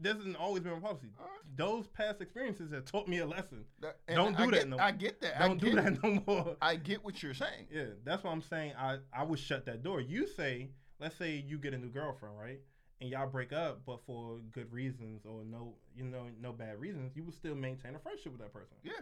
This 0.00 0.16
hasn't 0.16 0.36
always 0.36 0.62
been 0.62 0.72
my 0.72 0.80
policy. 0.80 1.12
Alright. 1.20 1.40
Those 1.56 1.86
past 1.88 2.20
experiences 2.22 2.72
have 2.72 2.86
taught 2.86 3.06
me 3.06 3.18
a 3.18 3.26
lesson. 3.26 3.66
That- 3.80 3.98
Don't 4.08 4.36
do 4.36 4.44
I 4.44 4.46
that 4.46 4.52
get, 4.52 4.68
no- 4.68 4.78
I 4.78 4.90
get 4.92 5.20
that. 5.20 5.38
Don't 5.38 5.58
get 5.58 5.70
do 5.70 5.76
that 5.82 6.02
no 6.02 6.22
more. 6.26 6.56
I 6.62 6.76
get 6.76 7.04
what 7.04 7.22
you're 7.22 7.34
saying. 7.34 7.68
Yeah, 7.70 7.90
that's 8.02 8.24
why 8.24 8.32
I'm 8.32 8.42
saying 8.42 8.74
I 8.76 8.98
I 9.12 9.22
would 9.24 9.38
shut 9.38 9.66
that 9.66 9.82
door. 9.82 10.00
You 10.00 10.26
say, 10.26 10.70
let's 11.00 11.16
say 11.16 11.44
you 11.46 11.58
get 11.58 11.74
a 11.74 11.78
new 11.78 11.88
girlfriend, 11.88 12.38
right? 12.38 12.60
And 13.00 13.10
y'all 13.10 13.28
break 13.28 13.52
up, 13.52 13.82
but 13.86 14.00
for 14.06 14.38
good 14.52 14.72
reasons 14.72 15.24
or 15.24 15.44
no, 15.44 15.74
you 15.94 16.04
know, 16.04 16.26
no 16.40 16.52
bad 16.52 16.80
reasons, 16.80 17.12
you 17.14 17.22
would 17.24 17.34
still 17.34 17.54
maintain 17.54 17.94
a 17.94 17.98
friendship 17.98 18.32
with 18.32 18.40
that 18.40 18.52
person. 18.52 18.76
Yeah. 18.82 18.92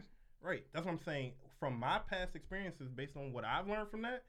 Right. 0.43 0.65
That's 0.73 0.85
what 0.85 0.93
I'm 0.93 1.01
saying. 1.03 1.33
From 1.59 1.79
my 1.79 2.01
past 2.11 2.37
experiences, 2.37 2.91
based 2.95 3.17
on 3.17 3.33
what 3.33 3.45
I've 3.45 3.67
learned 3.69 3.91
from 3.91 4.03
that, 4.03 4.25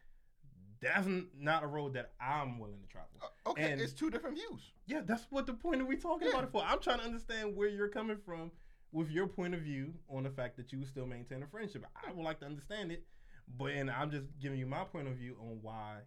that's 0.82 1.08
not 1.38 1.64
a 1.64 1.68
road 1.68 1.94
that 1.96 2.12
I'm 2.22 2.60
willing 2.60 2.80
to 2.82 2.88
travel. 2.88 3.10
Uh, 3.22 3.50
okay, 3.50 3.72
And- 3.74 3.82
it's 3.82 3.92
two 3.94 4.10
different 4.10 4.38
views. 4.38 4.72
Yeah, 4.86 5.02
that's 5.04 5.26
what 5.32 5.46
the 5.48 5.54
point 5.54 5.82
of 5.82 5.88
we 5.88 5.98
talking 5.98 6.28
Yeah. 6.28 6.34
about 6.36 6.44
it 6.46 6.52
for. 6.52 6.64
I'm 6.64 6.80
trying 6.80 7.00
to 7.00 7.06
understand 7.06 7.56
where 7.56 7.68
you're 7.68 7.90
coming 7.90 8.18
from 8.26 8.52
with 8.94 9.10
your 9.10 9.28
point 9.28 9.54
of 9.54 9.62
view 9.62 9.94
on 10.08 10.24
the 10.24 10.30
fact 10.30 10.56
that 10.58 10.72
you 10.72 10.86
still 10.86 11.06
maintain 11.06 11.44
a 11.44 11.48
friendship. 11.48 11.84
I 11.96 12.12
would 12.14 12.24
like 12.24 12.40
to 12.40 12.46
understand 12.46 12.92
it, 12.94 13.06
but 13.58 13.72
and 13.72 13.92
I'm 13.92 14.12
just 14.12 14.28
giving 14.40 14.60
you 14.60 14.66
my 14.66 14.86
point 14.86 15.08
of 15.10 15.16
view 15.16 15.36
on 15.42 15.62
why 15.62 15.98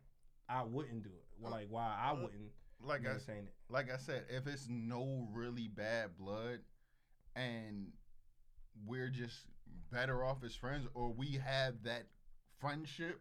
I 0.48 0.62
wouldn't 0.62 1.02
do 1.02 1.10
it. 1.10 1.24
Well, 1.40 1.52
like 1.52 1.66
why 1.70 1.94
I 1.98 2.10
uh, 2.12 2.14
wouldn't 2.14 2.52
Like 2.82 3.06
I 3.06 3.14
maintain 3.14 3.44
it. 3.48 3.54
like 3.68 3.90
I 3.92 3.96
said, 3.96 4.24
if 4.28 4.46
it's 4.46 4.66
no 4.68 5.28
really 5.32 5.68
bad 5.68 6.16
blood 6.18 6.60
and 7.36 7.88
we're 8.86 9.08
just 9.10 9.46
better 9.92 10.24
off 10.24 10.44
as 10.44 10.54
friends 10.54 10.86
or 10.94 11.10
we 11.10 11.40
have 11.44 11.82
that 11.84 12.04
friendship 12.58 13.20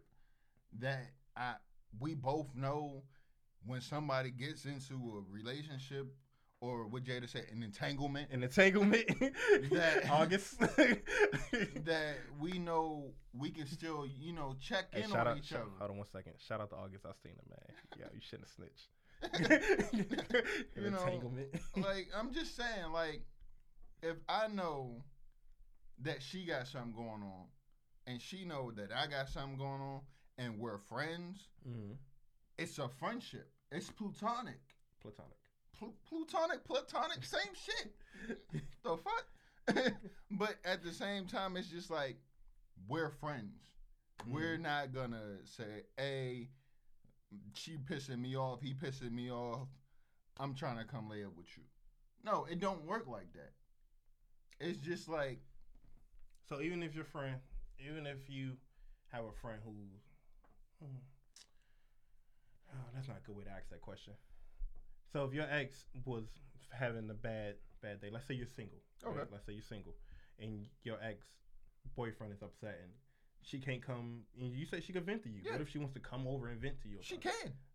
that 0.80 1.12
I 1.36 1.56
we 2.00 2.14
both 2.16 2.56
know 2.56 3.04
when 3.66 3.82
somebody 3.82 4.32
gets 4.32 4.66
into 4.66 4.96
a 4.96 5.34
relationship 5.34 6.08
or 6.62 6.88
what 6.88 7.04
Jada 7.06 7.30
said, 7.30 7.46
an 7.54 7.64
entanglement, 7.64 8.30
An 8.32 8.44
entanglement. 8.44 9.08
That- 9.72 10.08
August. 10.12 10.60
that 10.60 12.16
we 12.40 12.60
know 12.60 13.12
we 13.34 13.50
can 13.52 13.66
still, 13.66 14.06
you 14.06 14.34
know, 14.34 14.56
check 14.60 14.88
Hey, 14.92 15.04
in 15.04 15.10
shout 15.10 15.28
on 15.28 15.34
out, 15.34 15.38
each 15.38 15.46
shout, 15.46 15.62
other. 15.62 15.70
hold 15.80 15.92
on 15.92 15.98
one 15.98 16.08
second. 16.12 16.34
Shout 16.46 16.60
out 16.62 16.70
to 16.72 16.76
August. 16.76 17.06
I 17.06 17.12
seen 17.24 17.34
it, 17.38 17.50
man. 17.50 17.76
Yeah, 17.98 18.06
you 18.14 18.20
shouldn't 18.22 18.48
have 18.48 18.56
snitched. 18.56 18.90
An 20.76 20.92
know, 20.92 20.98
entanglement. 21.00 21.50
like 21.78 22.08
I'm 22.16 22.34
just 22.34 22.56
saying, 22.56 22.92
like 22.94 23.24
if 24.02 24.16
I 24.30 24.48
know 24.48 25.04
that 26.02 26.22
she 26.22 26.46
got 26.46 26.68
something 26.68 26.94
going 26.94 27.24
on, 27.24 27.46
and 28.08 28.22
she 28.22 28.46
know 28.46 28.72
that 28.72 28.92
I 28.96 29.08
got 29.08 29.28
something 29.30 29.58
going 29.58 29.82
on, 29.82 30.02
and 30.38 30.58
we're 30.58 30.78
friends, 30.78 31.48
Mhm. 31.68 31.98
it's 32.58 32.80
a 32.80 32.88
friendship. 32.88 33.52
It's 33.72 33.90
plutonic, 33.92 34.60
Platonic. 35.02 35.38
Pl- 35.80 35.96
plutonic, 36.08 36.64
platonic, 36.66 37.24
same 37.24 37.54
shit. 37.56 37.94
the 38.84 38.98
fuck? 38.98 39.26
but 40.32 40.56
at 40.66 40.84
the 40.84 40.92
same 40.92 41.26
time, 41.26 41.56
it's 41.58 41.70
just 41.70 41.90
like 41.90 42.18
we're 42.88 43.10
friends. 43.10 43.72
We're 44.28 44.58
Mhm. 44.58 44.62
not 44.62 44.94
gonna 44.94 45.46
say, 45.46 45.84
"Hey, 45.98 46.50
she 47.54 47.78
pissing 47.78 48.20
me 48.20 48.36
off. 48.36 48.62
He 48.62 48.74
pissing 48.74 49.12
me 49.12 49.32
off. 49.32 49.70
I'm 50.38 50.54
trying 50.56 50.78
to 50.78 50.84
come 50.86 51.10
lay 51.10 51.24
up 51.24 51.36
with 51.38 51.56
you." 51.58 51.64
No, 52.24 52.46
it 52.46 52.60
don't 52.60 52.84
work 52.86 53.08
like 53.08 53.32
that. 53.34 53.54
It's 54.60 54.78
just 54.80 55.08
like 55.08 55.40
So 56.50 56.62
even 56.62 56.82
if 56.82 56.96
your 56.96 57.06
friend, 57.06 57.40
even 57.78 58.08
if 58.08 58.28
you 58.28 58.58
have 59.10 59.24
a 59.24 59.32
friend 59.34 59.62
who, 59.64 59.76
Hmm. 60.84 60.98
oh, 62.74 62.90
that's 62.94 63.08
not 63.08 63.18
a 63.18 63.22
good 63.22 63.36
way 63.36 63.44
to 63.44 63.52
ask 63.52 63.70
that 63.70 63.82
question. 63.82 64.14
So 65.12 65.24
if 65.26 65.34
your 65.34 65.48
ex 65.50 65.86
was 66.06 66.26
having 66.72 67.10
a 67.10 67.14
bad 67.14 67.56
bad 67.82 68.02
day, 68.02 68.10
let's 68.12 68.28
say 68.28 68.34
you're 68.36 68.46
single. 68.48 68.80
right? 69.04 69.18
Okay. 69.18 69.30
Let's 69.32 69.46
say 69.46 69.54
you're 69.54 69.62
single, 69.64 69.96
and 70.40 70.68
your 70.84 70.98
ex 71.04 71.26
boyfriend 71.96 72.34
is 72.34 72.42
upset, 72.42 72.80
and 72.84 72.92
she 73.42 73.60
can't 73.60 73.82
come. 73.82 74.22
And 74.40 74.54
you 74.54 74.66
say 74.66 74.82
she 74.82 74.94
could 74.94 75.06
vent 75.06 75.24
to 75.24 75.30
you. 75.30 75.42
Yeah. 75.44 75.54
What 75.54 75.62
if 75.62 75.70
she 75.70 75.78
wants 75.80 75.94
to 75.96 76.00
come 76.00 76.28
over 76.28 76.48
and 76.50 76.62
vent 76.62 76.82
to 76.84 76.90
you? 76.90 76.98
she 77.02 77.18
can. 77.18 77.34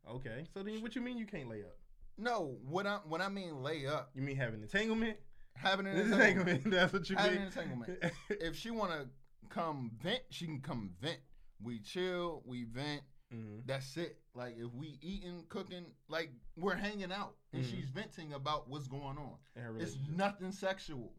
Okay. 0.08 0.44
So 0.54 0.62
then, 0.62 0.80
what 0.82 0.94
you 0.94 1.00
mean 1.02 1.18
you 1.18 1.26
can't 1.26 1.48
lay 1.48 1.60
up? 1.62 1.76
No, 2.16 2.56
what 2.68 2.86
I 2.86 2.98
when 3.08 3.20
I 3.20 3.28
mean 3.28 3.62
lay 3.62 3.86
up, 3.86 4.10
You 4.14 4.22
mean 4.22 4.36
having 4.36 4.62
entanglement? 4.62 5.16
having 5.56 5.86
an 5.86 5.96
Entanglement. 6.12 6.70
That's 6.70 6.92
what 6.92 7.08
you 7.10 7.16
mean. 7.16 7.24
Having 7.24 7.38
mean. 7.38 7.46
an 7.46 7.52
entanglement. 7.52 7.98
if 8.30 8.56
she 8.56 8.70
wanna 8.70 9.06
come 9.48 9.90
vent, 10.02 10.20
she 10.30 10.46
can 10.46 10.60
come 10.60 10.90
vent. 11.00 11.18
We 11.62 11.80
chill, 11.80 12.42
we 12.46 12.64
vent. 12.64 13.02
Mhm. 13.32 13.62
That's 13.66 13.96
it. 13.96 14.18
Like 14.34 14.56
if 14.58 14.72
we 14.74 14.98
eating, 15.00 15.44
cooking, 15.48 15.86
like 16.08 16.30
we're 16.56 16.74
hanging 16.74 17.12
out, 17.12 17.36
and 17.52 17.64
Mhm. 17.64 17.70
she's 17.70 17.88
venting 17.90 18.32
about 18.32 18.68
what's 18.68 18.86
going 18.88 19.18
on. 19.18 19.38
It's 19.80 19.96
nothing 20.08 20.52
sexual. 20.52 21.14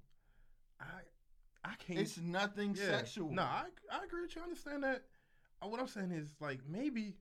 I 0.79 1.01
I 1.63 1.75
can't. 1.75 1.99
It's 1.99 2.17
nothing 2.17 2.75
yeah. 2.75 2.89
sexual. 2.89 3.31
No, 3.31 3.41
I 3.43 3.69
I 3.91 4.03
agree 4.03 4.21
with 4.21 4.35
you. 4.35 4.41
I 4.41 4.45
understand 4.45 4.83
that. 4.83 5.03
Uh, 5.61 5.67
What 5.67 5.79
I'm 5.79 5.87
saying 5.87 6.11
is 6.11 6.29
like 6.39 6.65
maybe 6.67 7.17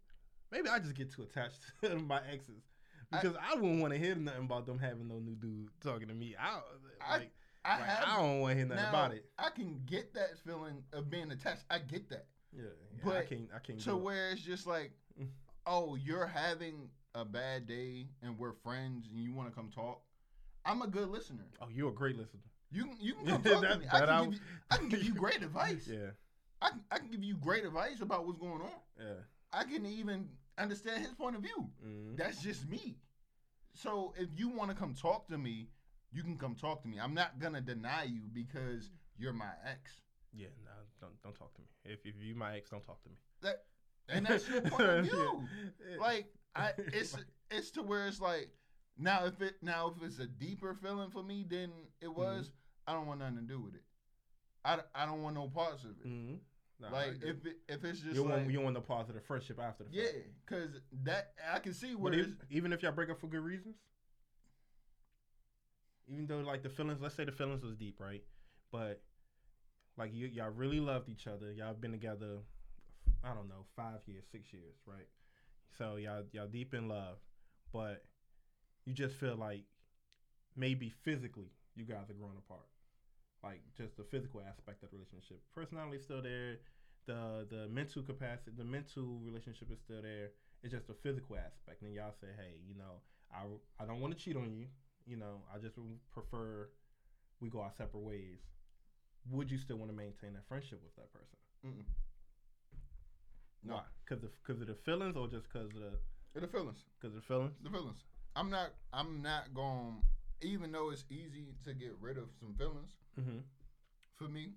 maybe 0.51 0.69
I 0.69 0.79
just 0.81 0.95
get 0.95 1.11
too 1.11 1.23
attached 1.23 1.61
to 1.83 1.99
my 1.99 2.21
exes 2.29 2.63
because 3.11 3.37
I, 3.37 3.55
wouldn't 3.55 3.81
want 3.81 3.93
to 3.93 3.99
hear 3.99 4.15
nothing 4.17 4.45
about 4.45 4.67
them 4.67 4.79
having 4.79 5.09
no 5.09 5.19
new 5.19 5.35
dude 5.37 5.69
talking 5.81 6.09
to 6.09 6.15
me. 6.15 6.37
I 6.37 6.61
I- 7.01 7.19
like, 7.19 7.33
I 7.65 7.79
like, 7.79 7.89
have 7.89 8.05
I 8.09 8.17
don't 8.19 8.41
want 8.41 8.53
to 8.53 8.57
hear 8.57 8.67
nothing 8.67 8.83
now, 8.83 8.89
about 8.91 9.15
it. 9.15 9.31
I 9.39 9.49
can 9.51 9.81
get 9.87 10.13
that 10.15 10.37
feeling 10.39 10.85
of 10.93 11.09
being 11.09 11.31
attached. 11.33 11.65
I 11.71 11.79
get 11.79 12.11
that. 12.11 12.27
Yeah, 12.57 12.63
yeah, 12.63 13.01
I 13.03 13.05
but 13.05 13.29
can't 13.29 13.49
I 13.55 13.59
can't. 13.59 13.87
It. 13.87 13.93
where 13.95 14.31
it's 14.31 14.43
just 14.43 14.67
like, 14.67 14.93
oh, 15.67 15.95
you're 15.97 16.27
having 16.27 16.89
a 17.15 17.25
bad 17.25 17.67
day 17.67 18.09
and 18.23 18.39
we're 18.39 18.53
friends 18.53 19.07
and 19.13 19.23
you 19.23 19.33
want 19.33 19.49
to 19.49 19.55
come 19.55 19.71
talk. 19.71 20.01
I'm 20.65 20.83
a 20.83 20.87
good 20.87 21.09
listener. 21.09 21.45
Oh, 21.61 21.67
you're 21.73 21.91
a 21.91 21.95
great 21.95 22.17
listener. 22.17 22.41
You 22.71 22.85
can 22.87 22.97
you 23.01 23.15
can 23.15 23.27
come 23.27 23.43
talk 23.43 23.63
to 23.63 23.79
me. 23.79 23.87
I 23.93 24.01
can, 24.01 24.09
I- 24.09 24.25
give 24.25 24.33
you, 24.35 24.41
I 24.71 24.77
can 24.77 24.89
give 24.89 25.03
you 25.03 25.15
great 25.15 25.43
advice. 25.43 25.89
Yeah, 25.91 26.11
I 26.63 26.71
can, 26.71 26.81
I 26.91 26.99
can 26.99 27.09
give 27.11 27.23
you 27.23 27.35
great 27.37 27.65
advice 27.65 28.01
about 28.01 28.27
what's 28.27 28.39
going 28.39 28.63
on. 28.63 28.81
yeah. 28.99 29.15
I 29.53 29.63
can 29.65 29.87
even 29.87 30.29
understand 30.59 31.03
his 31.05 31.13
point 31.15 31.37
of 31.37 31.43
view. 31.43 31.71
Mhm. 31.87 32.17
That's 32.17 32.43
just 32.43 32.69
me. 32.69 32.97
So 33.75 34.15
if 34.17 34.29
you 34.37 34.49
want 34.49 34.71
to 34.71 34.77
come 34.77 34.95
talk 34.95 35.29
to 35.29 35.39
me, 35.39 35.69
you 36.13 36.23
can 36.23 36.37
come 36.39 36.55
talk 36.55 36.83
to 36.83 36.89
me. 36.89 36.99
I'm 37.01 37.15
not 37.15 37.39
gonna 37.39 37.61
deny 37.61 38.05
you 38.05 38.23
because 38.33 38.91
you're 39.19 39.33
my 39.33 39.51
ex. 39.69 40.01
Yeah, 40.33 40.49
no, 40.65 40.71
don't 41.05 41.23
don't 41.23 41.39
talk 41.39 41.55
to 41.55 41.61
me. 41.61 41.69
If 41.85 42.07
if 42.07 42.15
you 42.21 42.35
my 42.35 42.57
ex, 42.57 42.71
don't 42.71 42.85
talk 42.85 43.03
to 43.03 43.09
me. 43.09 43.17
That 43.43 43.65
and 44.09 44.27
that's 44.27 44.49
your 44.49 44.61
point 44.63 44.89
of 44.89 45.05
view. 45.05 45.49
Yeah. 45.91 46.01
Like 46.01 46.33
I, 46.55 46.71
it's 46.93 47.17
it's 47.51 47.71
to 47.73 47.83
where 47.83 48.07
it's 48.07 48.21
like 48.21 48.49
now 48.99 49.27
if 49.27 49.41
it 49.41 49.57
now 49.63 49.95
if 49.97 50.03
it's 50.03 50.19
a 50.19 50.27
deeper 50.27 50.75
feeling 50.75 51.11
for 51.11 51.23
me 51.23 51.45
than 51.49 51.71
it 52.01 52.09
was, 52.09 52.51
I 52.87 52.93
don't 52.93 53.07
want 53.07 53.21
nothing 53.21 53.37
to 53.37 53.43
do 53.43 53.61
with 53.61 53.75
it. 53.75 53.83
I, 54.65 54.79
I 54.95 55.05
don't 55.05 55.23
want 55.23 55.35
no 55.35 55.49
parts 55.49 55.85
of 55.85 55.91
it. 55.91 56.09
Mhm. 56.09 56.39
Nah, 56.81 56.91
like 56.91 57.23
if 57.23 57.47
it, 57.47 57.59
if 57.69 57.85
it's 57.85 58.01
just 58.01 58.15
you 58.15 58.23
like 58.23 58.33
want 58.33 58.51
you 58.51 58.61
want 58.61 58.75
the 58.75 58.81
positive 58.81 59.25
friendship 59.25 59.61
after 59.61 59.85
the 59.85 59.91
yeah, 59.93 60.05
fact. 60.05 60.17
because 60.45 60.71
that 61.05 61.33
I 61.53 61.59
can 61.61 61.73
see 61.73 61.95
where 61.95 62.13
if, 62.13 62.27
it's, 62.27 62.33
even 62.51 62.73
if 62.73 62.83
y'all 62.83 62.93
break 62.93 63.11
up 63.11 63.21
for 63.21 63.29
good 63.29 63.43
reasons, 63.43 63.77
even 66.09 66.27
though 66.27 66.41
like 66.41 66.63
the 66.63 66.69
feelings, 66.69 67.01
let's 67.01 67.15
say 67.15 67.25
the 67.25 67.33
feelings 67.33 67.63
was 67.63 67.77
deep, 67.77 68.01
right? 68.01 68.23
But 68.73 69.03
like 69.97 70.13
you, 70.13 70.27
y'all 70.27 70.51
really 70.51 70.81
loved 70.81 71.09
each 71.09 71.27
other. 71.27 71.53
Y'all 71.53 71.75
been 71.75 71.93
together, 71.93 72.39
I 73.23 73.35
don't 73.35 73.49
know, 73.49 73.65
five 73.77 74.01
years, 74.07 74.25
six 74.31 74.53
years, 74.53 74.75
right? 74.87 75.09
So 75.79 75.97
y'all 75.97 76.23
y'all 76.33 76.47
deep 76.47 76.75
in 76.75 76.89
love, 76.89 77.19
but 77.73 78.05
you 78.85 78.93
just 78.93 79.17
feel 79.17 79.37
like 79.37 79.65
maybe 80.57 80.93
physically 81.03 81.51
you 81.75 81.85
guys 81.85 82.11
are 82.11 82.15
growing 82.15 82.37
apart, 82.39 82.69
like 83.43 83.61
just 83.77 83.97
the 83.97 84.05
physical 84.05 84.41
aspect 84.41 84.83
of 84.83 84.91
the 84.91 84.97
relationship. 84.97 85.41
Personality 85.55 85.99
still 86.03 86.23
there. 86.23 86.59
The 87.07 87.47
the 87.51 87.69
mental 87.69 88.03
capacity, 88.03 88.53
the 88.57 88.65
mental 88.65 89.21
relationship 89.25 89.71
is 89.71 89.79
still 89.81 90.01
there. 90.03 90.31
It's 90.63 90.73
just 90.73 90.89
a 90.89 90.95
physical 90.95 91.37
aspect. 91.37 91.83
And 91.83 91.93
y'all 91.93 92.15
say, 92.19 92.29
hey, 92.39 92.57
you 92.67 92.75
know, 92.75 93.03
I, 93.31 93.43
I 93.83 93.87
don't 93.87 94.01
want 94.01 94.17
to 94.17 94.25
cheat 94.25 94.37
on 94.37 94.51
you. 94.55 94.67
You 95.07 95.19
know, 95.19 95.43
I 95.55 95.59
just 95.59 95.77
prefer 96.11 96.71
we 97.41 97.51
go 97.51 97.61
our 97.61 97.73
separate 97.77 98.03
ways. 98.03 98.41
Would 99.31 99.51
you 99.51 99.59
still 99.59 99.77
want 99.77 99.91
to 99.91 99.97
maintain 99.97 100.35
that 100.35 100.47
friendship 100.49 100.81
with 100.83 100.95
that 100.97 101.13
person? 101.13 101.39
Mm-mm. 101.67 101.85
No. 103.67 103.81
Because 104.05 104.23
of, 104.25 104.31
cause 104.47 104.61
of 104.61 104.67
the 104.67 104.75
feelings 104.75 105.17
or 105.17 105.27
just 105.29 105.51
because 105.51 105.69
of 105.69 105.75
the, 105.75 106.41
the 106.41 106.47
feelings. 106.47 106.85
cause 107.01 107.09
of 107.15 107.15
the 107.17 107.21
feelings? 107.23 107.55
the 107.63 107.71
feelings. 107.71 108.05
I'm 108.37 108.51
not. 108.51 108.71
I'm 108.93 109.23
not 109.23 109.55
going. 109.55 110.03
Even 110.43 110.73
though 110.73 110.91
it's 110.91 111.05
easy 111.09 111.47
to 111.65 111.73
get 111.73 111.95
rid 112.01 112.19
of 112.19 112.25
some 112.39 112.55
feelings, 112.55 112.91
Mm-hmm. 113.19 113.39
for 114.17 114.25
me, 114.29 114.55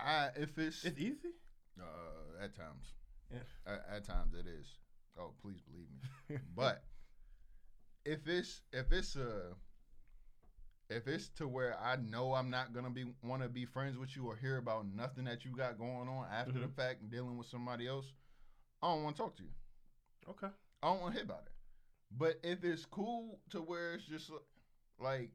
I 0.00 0.30
if 0.36 0.56
it's, 0.58 0.84
It's 0.84 0.98
easy. 0.98 1.34
uh, 1.78 2.42
at 2.42 2.56
times, 2.56 2.94
Yeah. 3.30 3.38
at, 3.66 3.84
at 3.96 4.04
times 4.04 4.34
it 4.34 4.46
is. 4.48 4.66
Oh, 5.18 5.32
please 5.42 5.60
believe 5.60 5.86
me. 6.30 6.38
but 6.56 6.82
if 8.04 8.26
it's 8.26 8.62
if 8.72 8.90
it's 8.90 9.14
uh 9.14 9.52
if 10.90 11.06
it's 11.08 11.28
to 11.30 11.48
where 11.48 11.78
I 11.80 11.96
know 11.96 12.34
I'm 12.34 12.50
not 12.50 12.72
gonna 12.74 12.90
be 12.90 13.04
want 13.22 13.42
to 13.42 13.48
be 13.48 13.64
friends 13.64 13.96
with 13.96 14.14
you 14.16 14.26
or 14.26 14.36
hear 14.36 14.58
about 14.58 14.86
nothing 14.86 15.24
that 15.24 15.44
you 15.44 15.50
got 15.52 15.78
going 15.78 16.08
on 16.08 16.26
after 16.30 16.52
the 16.52 16.66
Mhm. 16.66 16.74
fact 16.74 17.10
dealing 17.10 17.36
with 17.38 17.46
somebody 17.46 17.86
else, 17.88 18.12
I 18.82 18.88
don't 18.94 19.02
want 19.04 19.16
to 19.16 19.22
talk 19.22 19.36
to 19.36 19.42
you. 19.42 19.52
okay. 20.28 20.48
I 20.82 20.86
don't 20.88 21.00
want 21.00 21.14
to 21.14 21.20
hear 21.20 21.24
about 21.24 21.46
it. 21.46 21.52
But 22.10 22.38
if 22.42 22.62
it's 22.64 22.84
cool 22.86 23.40
to 23.50 23.60
where 23.62 23.94
it's 23.94 24.04
just 24.04 24.30
like 24.98 25.30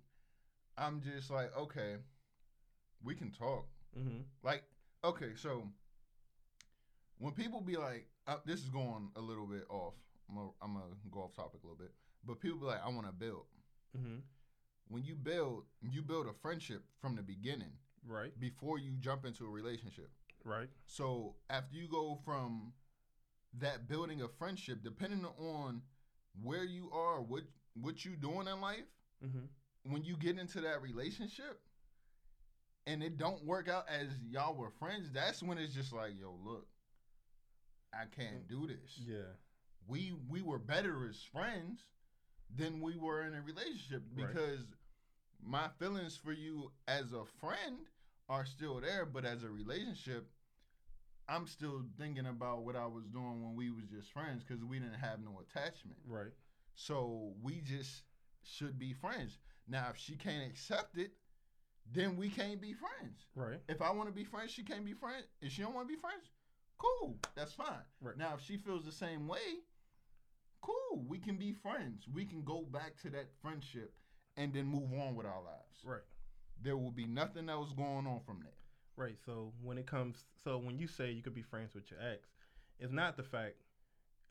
I'm 0.77 1.01
just 1.01 1.29
like 1.29 1.55
okay, 1.57 1.97
we 3.03 3.15
can 3.15 3.31
talk. 3.31 3.67
Mm-hmm. 3.97 4.21
Like 4.43 4.63
okay, 5.03 5.35
so 5.35 5.67
when 7.17 7.33
people 7.33 7.59
be 7.62 7.75
like, 7.75 8.07
uh, 8.27 8.38
this 8.45 8.62
is 8.63 8.69
going 8.69 9.12
a 9.15 9.19
little 9.21 9.45
bit 9.47 9.65
off. 9.69 9.95
I'm 10.29 10.35
gonna, 10.35 10.49
I'm 10.62 10.73
gonna 10.73 10.95
go 11.12 11.21
off 11.21 11.33
topic 11.35 11.62
a 11.63 11.65
little 11.67 11.77
bit, 11.83 11.91
but 12.23 12.39
people 12.39 12.59
be 12.59 12.65
like, 12.65 12.83
I 12.85 12.89
want 12.89 13.07
to 13.07 13.12
build. 13.13 13.45
Mm-hmm. 13.97 14.19
When 14.89 15.04
you 15.04 15.15
build, 15.15 15.63
you 15.82 16.02
build 16.02 16.28
a 16.28 16.34
friendship 16.41 16.84
from 17.02 17.15
the 17.15 17.21
beginning 17.21 17.71
Right. 18.06 18.38
before 18.39 18.80
you 18.80 18.93
jump 18.99 19.25
into 19.25 19.45
a 19.45 19.49
relationship. 19.49 20.10
Right. 20.43 20.69
So 20.86 21.36
after 21.49 21.75
you 21.75 21.88
go 21.88 22.19
from 22.25 22.73
that 23.60 23.88
building 23.88 24.21
of 24.21 24.32
friendship, 24.38 24.80
depending 24.84 25.25
on 25.25 25.82
where 26.41 26.63
you 26.63 26.89
are, 26.91 27.21
what 27.21 27.43
what 27.80 28.04
you 28.04 28.15
doing 28.15 28.47
in 28.47 28.60
life, 28.62 28.86
Mm-hmm. 29.23 29.91
when 29.91 30.04
you 30.06 30.15
get 30.15 30.39
into 30.39 30.62
that 30.62 30.82
relationship 30.82 31.60
and 32.88 33.04
it 33.04 33.17
don't 33.17 33.43
work 33.45 33.67
out 33.67 33.84
as 33.89 34.08
y'all 34.30 34.56
were 34.56 34.71
friends, 34.80 35.12
that's 35.12 35.43
when 35.43 35.58
it's 35.58 35.73
just 35.73 35.91
like, 35.91 36.13
yo, 36.17 36.38
look, 36.43 36.67
I 37.93 38.06
can't 38.06 38.47
do 38.47 38.65
this. 38.65 38.97
Yeah. 38.97 39.34
We 39.88 40.13
we 40.30 40.41
were 40.41 40.58
better 40.60 41.06
as 41.08 41.21
friends 41.21 41.82
than 42.56 42.80
we 42.82 42.95
were 42.97 43.23
in 43.23 43.34
a 43.36 43.41
relationship 43.41 44.04
Right. 44.15 44.28
My 45.45 45.67
feelings 45.80 46.17
for 46.17 46.32
you 46.32 46.71
as 46.88 47.13
a 47.13 47.23
friend 47.39 47.78
are 48.28 48.45
still 48.45 48.80
there, 48.80 49.06
but 49.06 49.25
as 49.25 49.43
a 49.43 49.49
relationship, 49.49 50.28
I'm 51.28 51.47
still 51.47 51.84
thinking 51.99 52.28
about 52.28 52.63
what 52.63 52.75
I 52.75 52.86
was 52.86 53.06
doing 53.06 53.43
when 53.43 53.56
we 53.56 53.69
was 53.69 53.86
just 53.86 54.12
friends 54.12 54.43
because 54.43 54.63
we 54.63 54.80
didn't 54.80 54.95
have 54.95 55.19
no 55.23 55.41
attachment. 55.41 55.97
Right. 56.08 56.32
So 56.75 57.34
we 57.41 57.62
just 57.62 58.04
should 58.43 58.80
be 58.80 58.93
friends. 58.93 59.38
Now, 59.67 59.88
if 59.91 59.97
she 59.97 60.15
can't 60.15 60.49
accept 60.49 60.97
it, 60.97 61.12
then 61.91 62.17
we 62.17 62.30
can't 62.30 62.62
be 62.62 62.73
friends. 62.73 63.25
Right. 63.36 63.60
If 63.67 63.82
I 63.82 63.91
want 63.91 64.10
to 64.10 64.13
be 64.13 64.23
friends, 64.23 64.52
she 64.52 64.63
can't 64.63 64.86
be 64.86 64.93
friends. 64.93 65.25
If 65.41 65.52
she 65.52 65.62
don't 65.62 65.73
want 65.73 65.88
to 65.88 65.93
be 65.93 65.99
friends, 65.99 66.30
cool, 66.78 67.17
that's 67.36 67.54
fine. 67.54 67.86
Right. 68.02 68.17
Now, 68.17 68.34
if 68.36 68.43
she 68.43 68.58
feels 68.58 68.86
the 68.86 68.91
same 68.91 69.28
way, 69.28 69.63
cool, 70.62 71.04
we 71.08 71.19
can 71.19 71.38
be 71.38 71.54
friends. 71.54 72.08
We 72.12 72.25
can 72.25 72.43
go 72.43 72.63
back 72.71 72.97
to 73.04 73.10
that 73.12 73.30
friendship 73.41 73.93
and 74.39 74.54
then 74.54 74.65
move 74.65 74.91
on 74.93 75.15
with 75.15 75.25
our 75.25 75.41
lives. 75.43 75.84
Right. 75.84 76.02
There 76.62 76.78
will 76.78 76.91
be 76.91 77.06
nothing 77.06 77.49
else 77.49 77.71
going 77.73 78.08
on 78.08 78.21
from 78.25 78.39
that. 78.39 78.54
Right. 78.95 79.17
So 79.25 79.54
when 79.62 79.78
it 79.78 79.86
comes, 79.86 80.23
so 80.43 80.58
when 80.58 80.78
you 80.80 80.88
say 80.88 81.12
you 81.12 81.21
could 81.21 81.36
be 81.36 81.41
friends 81.41 81.73
with 81.75 81.89
your 81.91 81.99
ex, 82.02 82.28
it's 82.80 82.91
not 82.91 83.17
the 83.17 83.23
fact. 83.23 83.56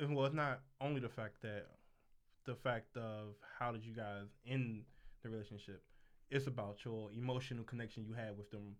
Well, 0.00 0.26
it's 0.26 0.34
not 0.34 0.60
only 0.80 1.00
the 1.00 1.08
fact 1.08 1.42
that 1.42 1.66
the 2.44 2.54
fact 2.54 2.96
of 2.96 3.34
how 3.58 3.72
did 3.72 3.84
you 3.84 3.92
guys 3.94 4.26
end 4.46 4.82
the 5.22 5.28
relationship. 5.28 5.82
It's 6.30 6.46
about 6.46 6.84
your 6.84 7.10
emotional 7.12 7.64
connection 7.64 8.04
you 8.04 8.12
had 8.14 8.36
with 8.36 8.50
them 8.50 8.76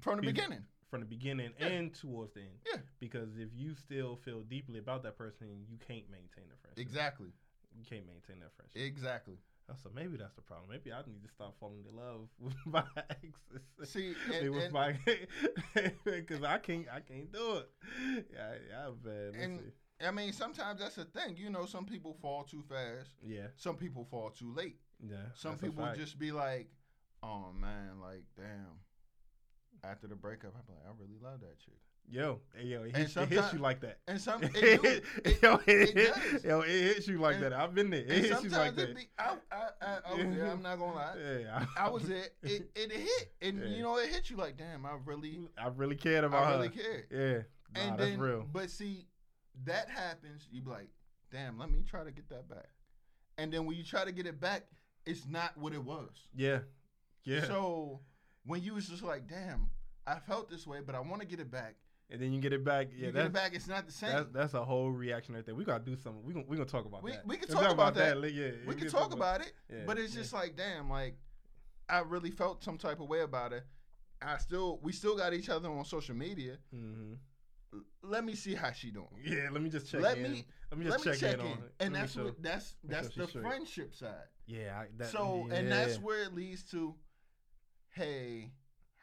From 0.00 0.16
the 0.16 0.22
Be- 0.22 0.28
beginning. 0.28 0.64
from 0.90 1.00
the 1.00 1.06
beginning 1.06 1.52
Yeah. 1.58 1.66
and 1.68 1.94
towards 1.94 2.34
the 2.34 2.40
end. 2.40 2.58
Yeah. 2.66 2.80
Because 3.00 3.36
if 3.38 3.48
you 3.54 3.74
still 3.74 4.16
feel 4.16 4.42
deeply 4.42 4.78
about 4.78 5.02
that 5.02 5.16
person, 5.16 5.64
you 5.68 5.76
can't 5.78 6.08
maintain 6.10 6.48
the 6.50 6.56
friendship. 6.60 6.78
Exactly. 6.78 7.32
You 7.76 7.84
can't 7.84 8.06
maintain 8.06 8.40
that 8.40 8.52
friendship. 8.54 8.80
Exactly. 8.80 9.38
Oh, 9.70 9.74
so 9.82 9.90
maybe 9.94 10.16
that's 10.18 10.34
the 10.34 10.42
problem. 10.42 10.68
Maybe 10.70 10.92
I 10.92 10.98
need 11.06 11.22
to 11.22 11.28
stop 11.30 11.54
falling 11.58 11.84
in 11.88 11.96
love 11.96 12.28
with 12.38 12.54
my 12.66 12.84
exes. 13.08 13.90
See, 13.90 14.14
It 14.30 14.42
and, 14.44 14.54
was 14.54 14.64
and, 14.64 14.72
my 14.72 14.94
because 16.04 16.42
I 16.42 16.58
can't 16.58 16.86
I 16.92 17.00
can't 17.00 17.32
do 17.32 17.56
it. 17.58 17.70
Yeah, 18.32 18.52
yeah, 18.70 18.90
bad. 19.02 19.34
And-. 19.40 19.72
I 20.04 20.10
mean, 20.10 20.32
sometimes 20.32 20.80
that's 20.80 20.98
a 20.98 21.04
thing. 21.04 21.36
You 21.36 21.50
know, 21.50 21.64
some 21.66 21.86
people 21.86 22.14
fall 22.20 22.42
too 22.42 22.62
fast. 22.68 23.10
Yeah, 23.22 23.46
Some 23.56 23.76
people 23.76 24.04
fall 24.04 24.30
too 24.30 24.52
late. 24.52 24.80
yeah. 25.00 25.16
Some 25.34 25.56
people 25.56 25.88
just 25.96 26.18
be 26.18 26.30
like, 26.32 26.68
"Oh 27.22 27.52
man, 27.58 28.00
like 28.02 28.24
damn." 28.36 28.80
After 29.82 30.06
the 30.06 30.16
breakup, 30.16 30.52
I'm 30.56 30.62
like, 30.68 30.82
I 30.84 30.90
really 30.98 31.18
love 31.22 31.40
that 31.40 31.58
chick. 31.60 31.78
Yo, 32.10 32.40
yo, 32.62 32.82
it 32.84 32.96
hits, 32.96 33.16
it 33.16 33.28
hits 33.28 33.52
you 33.52 33.58
like 33.58 33.80
that. 33.80 33.98
And 34.06 34.20
some, 34.20 34.42
it 34.44 34.54
It, 34.54 35.04
it, 35.24 35.42
yo, 35.42 35.54
it, 35.66 35.96
it 35.96 36.44
yo, 36.44 36.60
it 36.60 36.68
hits 36.68 37.08
you 37.08 37.18
like 37.18 37.36
And- 37.36 37.44
that. 37.44 37.52
I've 37.52 37.74
been 37.74 37.90
there. 37.90 38.00
It 38.00 38.08
hits 38.08 38.42
you 38.42 38.50
sometimes 38.50 38.54
like 38.54 38.72
it 38.72 38.76
that. 38.88 38.96
be. 38.96 39.08
I, 39.18 39.36
I, 39.50 39.68
I, 39.82 39.98
I 40.06 40.14
was 40.14 40.36
there. 40.36 40.46
I'm 40.50 40.62
not 40.62 40.78
gonna 40.78 40.94
lie. 40.94 41.14
Yeah, 41.40 41.64
I 41.76 41.88
was 41.90 42.04
there. 42.08 42.26
It, 42.42 42.70
it 42.74 42.92
hit, 42.92 43.32
and 43.42 43.58
Yeah. 43.58 43.66
you 43.76 43.82
know, 43.82 43.96
it 43.98 44.08
hit 44.10 44.30
you 44.30 44.36
like, 44.36 44.56
damn. 44.56 44.84
I 44.86 44.92
really, 45.04 45.40
I 45.58 45.68
really 45.68 45.96
cared 45.96 46.24
about 46.24 46.44
I 46.44 46.50
her. 46.52 46.56
really 46.58 46.68
cared. 46.70 47.06
Yeah, 47.10 47.32
nah, 47.74 47.80
and 47.90 47.98
that's 47.98 48.10
then, 48.10 48.20
real. 48.20 48.46
but 48.52 48.70
see, 48.70 49.06
that 49.64 49.88
happens. 49.88 50.46
You 50.52 50.62
be 50.62 50.70
like, 50.70 50.88
damn. 51.32 51.58
Let 51.58 51.70
me 51.70 51.82
try 51.88 52.04
to 52.04 52.10
get 52.12 52.28
that 52.28 52.48
back. 52.48 52.68
And 53.38 53.52
then 53.52 53.66
when 53.66 53.76
you 53.76 53.82
try 53.82 54.04
to 54.04 54.12
get 54.12 54.26
it 54.26 54.40
back, 54.40 54.64
it's 55.06 55.26
not 55.26 55.56
what 55.58 55.72
it 55.72 55.82
was. 55.82 56.10
Yeah, 56.36 56.60
yeah. 57.24 57.44
So 57.46 58.00
when 58.46 58.62
you 58.62 58.74
was 58.74 58.88
just 58.88 59.02
like, 59.02 59.26
damn, 59.26 59.68
I 60.06 60.18
felt 60.20 60.48
this 60.50 60.66
way, 60.66 60.78
but 60.84 60.94
I 60.94 61.00
want 61.00 61.20
to 61.22 61.26
get 61.26 61.40
it 61.40 61.50
back. 61.50 61.74
And 62.10 62.20
then 62.20 62.32
you 62.32 62.40
get 62.40 62.52
it 62.52 62.64
back. 62.64 62.88
Yeah, 62.96 63.06
you 63.06 63.12
get 63.12 63.26
it 63.26 63.32
back, 63.32 63.54
it's 63.54 63.66
not 63.68 63.86
the 63.86 63.92
same. 63.92 64.10
that's, 64.12 64.28
that's 64.32 64.54
a 64.54 64.64
whole 64.64 64.90
reaction 64.90 65.34
right 65.34 65.44
there. 65.44 65.54
We 65.54 65.64
gotta 65.64 65.84
do 65.84 65.96
something. 65.96 66.22
We 66.24 66.32
gonna 66.32 66.46
we 66.48 66.56
gonna 66.56 66.68
talk 66.68 66.84
about 66.86 67.02
We- 67.02 67.12
that. 67.12 67.26
we 67.26 67.36
can 67.36 67.48
Let's 67.48 67.60
talk 67.60 67.72
about 67.72 67.94
that. 67.94 68.18
li- 68.18 68.30
Yeah, 68.30 68.50
we 68.66 68.74
can 68.74 68.88
talk 68.88 69.12
about 69.12 69.40
it, 69.40 69.52
Yeah, 69.70 69.78
but 69.86 69.98
it's 69.98 70.14
yeah. 70.14 70.20
just 70.20 70.32
like, 70.32 70.56
damn, 70.56 70.88
like 70.90 71.16
I 71.88 72.00
really 72.00 72.30
felt 72.30 72.62
some 72.64 72.78
type 72.78 73.00
of 73.00 73.08
way 73.08 73.20
about 73.20 73.52
it. 73.52 73.64
I 74.22 74.38
still, 74.38 74.78
we 74.82 74.92
still 74.92 75.16
got 75.16 75.34
each 75.34 75.48
other 75.50 75.68
on 75.70 75.84
social 75.84 76.14
media. 76.14 76.56
hmm 76.70 77.14
L- 77.74 77.80
Let 78.02 78.24
me 78.24 78.34
see 78.34 78.54
how 78.54 78.70
she 78.72 78.90
doing. 78.90 79.08
Yeah, 79.22 79.48
let 79.50 79.60
me 79.60 79.68
just 79.68 79.90
check 79.90 80.00
Let 80.00 80.16
in. 80.18 80.32
me- 80.32 80.46
let 80.70 80.78
me 80.78 80.86
Let 80.86 80.94
just 81.02 81.06
me 81.06 81.12
check, 81.12 81.20
check 81.20 81.34
in, 81.34 81.40
in, 81.40 81.46
on 81.52 81.58
it. 81.64 81.72
and 81.80 81.92
Let 81.94 82.00
that's 82.00 82.16
what 82.16 82.42
that's 82.42 82.74
that's 82.84 83.08
the 83.14 83.26
friendship 83.26 83.94
side. 83.94 84.28
Yeah, 84.46 84.78
I, 84.80 84.86
that, 84.98 85.08
so, 85.10 85.48
and 85.50 85.70
that's 85.70 85.98
where 85.98 86.22
it 86.24 86.34
leads 86.34 86.62
to, 86.70 86.94
hey, 87.90 88.50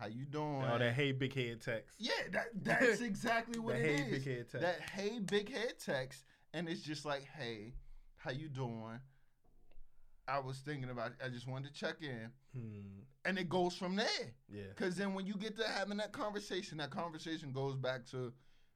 how 0.02 0.08
you 0.08 0.26
doing? 0.26 0.64
oh 0.68 0.78
that 0.80 0.94
hey 0.94 1.12
big 1.12 1.34
head 1.36 1.62
text. 1.62 1.96
Yeah, 2.00 2.12
that 2.32 2.48
that's 2.64 3.02
exactly 3.12 3.60
what 3.60 3.76
it 3.76 3.86
hey 3.86 4.02
is. 4.04 4.10
big 4.12 4.26
head 4.26 4.48
text. 4.52 4.62
that 4.62 4.82
hey 4.82 5.20
big 5.20 5.52
head 5.54 5.74
text 5.84 6.24
and 6.54 6.68
it's 6.68 6.82
just 6.82 7.06
like 7.06 7.24
hey 7.38 7.76
how 8.18 8.32
you 8.32 8.50
doing 8.50 9.00
i 10.28 10.40
was 10.40 10.58
thinking 10.60 10.90
about 10.90 11.12
i 11.24 11.30
just 11.30 11.48
wanted 11.48 11.74
to 11.74 11.80
check 11.80 11.98
in 12.02 12.32
Hmm, 12.54 13.04
and 13.24 13.38
it 13.40 13.48
goes 13.48 13.76
from 13.78 13.96
there 13.96 14.08
yeah, 14.50 14.64
because 14.76 14.96
then 14.98 15.14
when 15.14 15.26
you 15.26 15.36
get 15.36 15.56
to 15.58 15.66
having 15.66 15.96
that 15.98 16.12
conversation 16.12 16.80
that 16.80 16.90
conversation 16.90 17.54
goes 17.54 17.76
back 17.78 18.06
to 18.08 18.34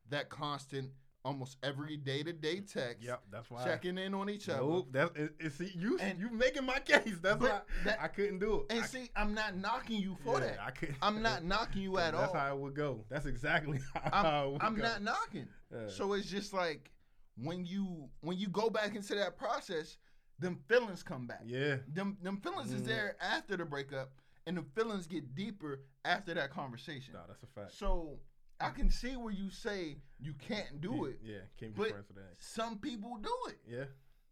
that 0.09 0.29
constant 0.29 0.91
almost 1.25 1.57
every 1.63 1.97
day 1.97 2.21
to 2.23 2.31
day 2.31 2.61
text, 2.61 3.03
Yep, 3.03 3.23
that's 3.31 3.49
why. 3.49 3.63
checking 3.65 3.97
in 3.97 4.13
on 4.13 4.29
each 4.29 4.47
other. 4.47 4.61
Nope, 4.61 4.88
that's 4.91 5.11
it, 5.17 5.35
it, 5.39 5.51
see 5.53 5.71
you 5.75 5.97
And- 5.99 6.19
you 6.19 6.29
making 6.29 6.65
my 6.65 6.79
case. 6.79 7.17
That's 7.21 7.41
why 7.41 7.61
that- 7.83 7.99
I 8.01 8.07
couldn't 8.07 8.39
do 8.39 8.61
it. 8.61 8.65
And 8.75 8.83
I, 8.83 8.88
see, 8.88 9.09
I'm 9.15 9.33
not 9.33 9.57
knocking 9.57 9.99
you 9.99 10.15
for 10.23 10.35
yeah, 10.39 10.45
that. 10.47 10.59
I 10.61 10.71
couldn't. 10.71 10.97
I'm 11.01 11.21
not 11.23 11.43
knocking 11.43 11.81
you 11.81 11.97
at 11.97 12.11
That's 12.11 12.15
all. 12.15 12.21
That's 12.21 12.33
how 12.45 12.55
it 12.55 12.59
would 12.59 12.75
go. 12.75 13.03
That's 13.09 13.25
exactly 13.25 13.79
how 13.95 14.11
I'm, 14.13 14.45
it 14.47 14.51
would 14.53 14.61
I'm 14.61 14.77
not 14.77 15.01
knocking. 15.01 15.47
Yeah. 15.73 15.88
So 15.89 16.13
it's 16.13 16.29
just 16.29 16.53
like 16.53 16.91
when 17.38 17.65
you 17.65 18.07
when 18.21 18.38
you 18.38 18.47
go 18.47 18.69
back 18.69 18.95
into 18.95 19.15
that 19.15 19.35
process, 19.35 19.97
them 20.39 20.59
feelings 20.67 21.01
come 21.01 21.25
back. 21.25 21.41
yeah, 21.45 21.77
Them 21.91 22.17
them 22.21 22.38
feelings 22.38 22.71
is 22.71 22.81
Mm. 22.83 22.85
there 22.88 23.15
after 23.19 23.57
the 23.57 23.65
breakup, 23.65 24.11
and 24.45 24.57
the 24.57 24.63
feelings 24.75 25.07
get 25.07 25.33
deeper 25.33 25.81
after 26.05 26.35
that 26.35 26.51
conversation. 26.51 27.13
no, 27.15 27.21
that's 27.27 27.41
a 27.41 27.47
fact. 27.47 27.73
So 27.73 28.19
I 28.59 28.69
can 28.69 28.89
see 28.89 29.15
where 29.17 29.33
you 29.33 29.49
say 29.49 29.97
you 30.19 30.33
can't 30.33 30.79
do 30.81 31.05
it. 31.05 31.19
Yeah, 31.23 31.39
can't 31.59 31.75
be 31.75 31.81
but- 31.81 31.89
friends 31.91 32.07
with 32.07 32.17
that. 32.17 32.35
Some 32.37 32.77
people 32.79 33.17
do 33.21 33.33
it, 33.49 33.57
Yeah, 33.67 33.85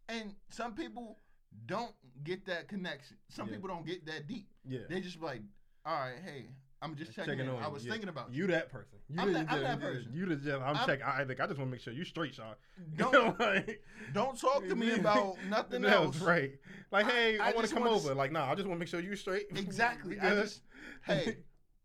and 0.08 0.34
some 0.50 0.74
people 0.74 1.18
don't 1.66 1.94
get 2.24 2.46
that 2.46 2.68
connection. 2.68 3.16
Some 3.28 3.48
Yeah. 3.48 3.54
people 3.54 3.68
don't 3.68 3.86
get 3.86 4.06
that 4.06 4.26
deep. 4.26 4.48
yeah. 4.64 4.80
They 4.88 5.00
just 5.00 5.20
be 5.20 5.26
like, 5.26 5.42
all 5.86 5.94
right, 5.98 6.18
hey, 6.24 6.46
I'm 6.82 6.96
just 6.96 7.14
checking, 7.14 7.38
Checking 7.38 7.48
on 7.48 7.62
I 7.62 7.68
was 7.68 7.84
yeah. 7.84 7.92
thinking 7.92 8.08
about 8.10 8.30
you. 8.32 8.42
You 8.42 8.46
that 8.48 8.70
person. 8.70 8.98
You 9.08 9.20
I'm 9.20 9.32
that- 9.32 9.50
I'm 9.50 9.62
that 9.62 9.80
person. 9.80 10.10
You 10.12 10.26
the 10.26 10.36
just. 10.36 10.54
I'm, 10.56 10.76
I'm- 10.76 10.86
checking. 10.86 11.04
I 11.04 11.24
think 11.24 11.40
I 11.40 11.46
just 11.46 11.58
want 11.58 11.68
to 11.70 11.72
make 11.72 11.80
sure 11.80 11.92
you 11.92 12.04
straight, 12.04 12.34
Sean. 12.34 12.54
Don't 12.96 13.38
like, 13.40 13.82
don't 14.12 14.38
talk 14.38 14.66
to 14.68 14.74
me 14.74 14.90
about 14.98 15.36
nothing 15.48 15.82
That 15.82 15.92
else. 15.92 16.18
right. 16.20 16.52
Like, 16.90 17.06
I- 17.06 17.10
hey, 17.10 17.38
I, 17.38 17.50
I 17.50 17.52
want 17.54 17.66
to 17.68 17.74
come 17.74 17.84
over. 17.86 18.14
Like, 18.14 18.32
nah, 18.32 18.50
I 18.50 18.54
just 18.54 18.66
want 18.66 18.78
to 18.78 18.80
make 18.80 18.88
sure 18.88 19.00
you 19.00 19.16
straight. 19.16 19.46
Exactly. 19.56 20.18
I 20.20 20.30
just, 20.30 20.62
hey, 21.06 21.36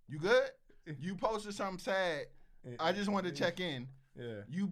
you 0.10 0.20
good? 0.20 0.50
You 1.00 1.16
posted 1.16 1.54
something 1.54 1.80
sad. 1.80 2.26
I 2.80 2.92
just 2.92 3.10
wanted 3.10 3.36
to 3.36 3.42
check 3.42 3.60
in. 3.60 3.88
Yeah. 4.18 4.42
You, 4.50 4.72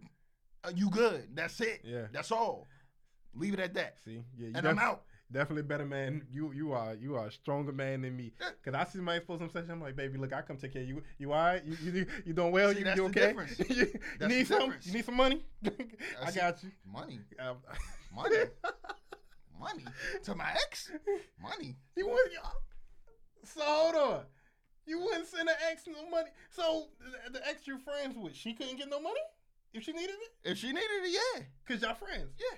uh, 0.63 0.71
you 0.75 0.89
good? 0.89 1.27
That's 1.33 1.59
it. 1.61 1.81
Yeah. 1.83 2.07
That's 2.11 2.31
all. 2.31 2.67
Leave 3.33 3.53
it 3.53 3.59
at 3.59 3.73
that. 3.75 3.97
See, 4.03 4.23
yeah, 4.37 4.47
you 4.47 4.53
And 4.55 4.67
I'm 4.67 4.79
out. 4.79 5.03
Definitely 5.31 5.63
better 5.63 5.85
man. 5.85 6.25
You 6.31 6.53
you 6.53 6.71
are 6.71 6.95
you 6.95 7.15
are 7.15 7.27
a 7.27 7.31
stronger 7.31 7.73
man 7.73 8.01
than 8.01 8.15
me. 8.15 8.31
Cause 8.63 8.73
I 8.73 8.85
see 8.85 8.99
my 8.99 9.19
post 9.19 9.41
some 9.41 9.49
session. 9.49 9.71
I'm 9.71 9.81
like, 9.81 9.95
baby, 9.97 10.17
look, 10.17 10.31
I 10.31 10.41
come 10.41 10.55
take 10.55 10.71
care 10.71 10.81
of 10.83 10.87
you. 10.87 11.03
You 11.17 11.33
all 11.33 11.45
right? 11.45 11.61
You 11.65 11.91
you, 11.91 12.05
you 12.25 12.33
doing 12.33 12.53
well? 12.53 12.73
See, 12.73 12.79
you, 12.79 12.85
you 12.95 13.05
okay? 13.07 13.35
you, 13.69 14.27
need 14.27 14.47
some? 14.47 14.59
difference. 14.59 14.87
You 14.87 14.93
need 14.93 15.05
some 15.05 15.15
money? 15.15 15.45
I 16.23 16.31
see. 16.31 16.39
got 16.39 16.63
you. 16.63 16.71
Money, 16.89 17.19
Um, 17.39 17.57
money, 18.15 18.37
money. 19.59 19.83
To 20.23 20.33
my 20.33 20.49
ex, 20.65 20.91
money. 21.41 21.75
you 21.97 22.07
would 22.07 22.19
So 23.43 23.61
hold 23.63 23.95
on. 23.95 24.23
You 24.87 24.99
wouldn't 25.01 25.27
send 25.27 25.49
an 25.49 25.55
ex 25.69 25.83
no 25.85 26.09
money. 26.09 26.29
So 26.49 26.87
the, 27.25 27.33
the 27.39 27.47
ex 27.47 27.67
you're 27.67 27.77
friends 27.77 28.17
with, 28.17 28.33
she 28.33 28.53
couldn't 28.53 28.77
get 28.77 28.89
no 28.89 29.01
money 29.01 29.19
if 29.73 29.83
she 29.83 29.91
needed 29.91 30.15
it, 30.15 30.49
If 30.51 30.57
she 30.57 30.67
needed 30.67 30.81
it, 31.03 31.11
yeah, 31.11 31.43
cause 31.67 31.81
y'all 31.81 31.93
friends. 31.93 32.33
yeah. 32.39 32.57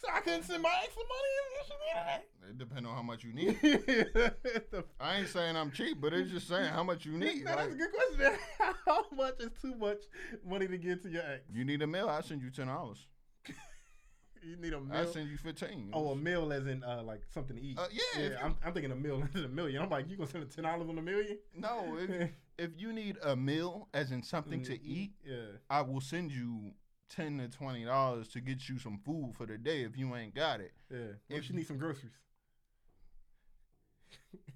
So 0.00 0.08
I 0.10 0.20
couldn't 0.20 0.44
send 0.44 0.62
my 0.62 0.74
ex 0.82 0.94
some 0.94 1.04
money 1.04 1.28
if 1.60 1.66
she 1.66 1.72
needed 1.72 2.24
It 2.42 2.50
It 2.50 2.58
depends 2.58 2.88
on 2.88 2.94
how 2.94 3.02
much 3.02 3.22
you 3.24 3.32
need. 3.34 3.60
The 3.60 4.84
I 5.00 5.18
ain't 5.18 5.28
saying 5.28 5.56
I'm 5.56 5.70
cheap, 5.70 6.00
but 6.00 6.14
it's 6.14 6.30
just 6.30 6.48
saying 6.48 6.70
how 6.70 6.82
much 6.82 7.04
you 7.04 7.12
need. 7.12 7.44
Now, 7.44 7.56
that's 7.56 7.72
a 7.72 7.76
good 7.76 7.90
question. 7.92 8.38
How 8.86 9.04
much 9.14 9.40
is 9.40 9.50
too 9.60 9.74
much 9.74 9.98
money 10.46 10.68
to 10.68 10.78
give 10.78 11.02
to 11.02 11.10
your 11.10 11.22
ex? 11.22 11.42
you 11.52 11.64
need 11.64 11.82
a 11.82 11.86
meal, 11.86 12.08
I 12.08 12.20
send 12.22 12.40
you 12.42 12.50
ten 12.50 12.68
dollars. 12.68 13.06
You 14.50 14.56
need 14.56 14.72
a 14.72 14.80
meal. 14.80 14.96
I 14.96 15.04
send 15.06 15.30
you 15.30 15.36
fifteen. 15.36 15.90
Oh, 15.92 16.10
a 16.10 16.16
meal 16.16 16.52
as 16.52 16.66
in 16.66 16.82
uh, 16.82 17.02
like 17.04 17.20
something 17.32 17.54
to 17.56 17.62
eat. 17.62 17.78
Uh, 17.78 17.86
yeah, 17.92 18.22
you- 18.30 18.36
I'm, 18.42 18.56
I'm 18.64 18.72
thinking 18.72 18.90
a 18.90 18.96
meal 18.96 19.22
as 19.22 19.34
in 19.38 19.44
a 19.44 19.48
million. 19.48 19.80
I'm 19.82 19.88
like, 19.90 20.10
you 20.10 20.16
gonna 20.16 20.28
send 20.28 20.42
a 20.42 20.46
ten 20.46 20.64
dollars 20.64 20.88
on 20.88 20.98
a 20.98 21.02
million? 21.02 21.38
no. 21.56 21.96
If, 21.98 22.30
if 22.58 22.70
you 22.76 22.92
need 22.92 23.16
a 23.22 23.36
meal, 23.36 23.88
as 23.94 24.10
in 24.10 24.22
something 24.22 24.62
to 24.64 24.82
eat, 24.84 25.12
Yeah. 25.24 25.36
I 25.70 25.82
will 25.82 26.00
send 26.00 26.32
you 26.32 26.72
ten 27.08 27.38
to 27.38 27.48
twenty 27.48 27.84
dollars 27.84 28.26
to 28.28 28.40
get 28.40 28.68
you 28.68 28.78
some 28.78 28.98
food 29.04 29.34
for 29.36 29.46
the 29.46 29.56
day 29.56 29.82
if 29.82 29.96
you 29.96 30.14
ain't 30.16 30.34
got 30.34 30.60
it. 30.60 30.72
Yeah. 30.90 30.98
What 30.98 31.06
if 31.28 31.38
If 31.38 31.44
she 31.44 31.50
you- 31.52 31.56
needs 31.58 31.68
some 31.68 31.78
groceries? 31.78 32.12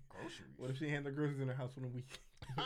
Groceries. 0.08 0.54
What 0.56 0.70
if 0.70 0.78
she 0.78 0.88
had 0.88 1.04
the 1.04 1.10
groceries 1.12 1.40
in 1.40 1.48
her 1.48 1.54
house 1.54 1.72
for 1.74 1.80
the 1.80 1.88
week? 1.88 2.18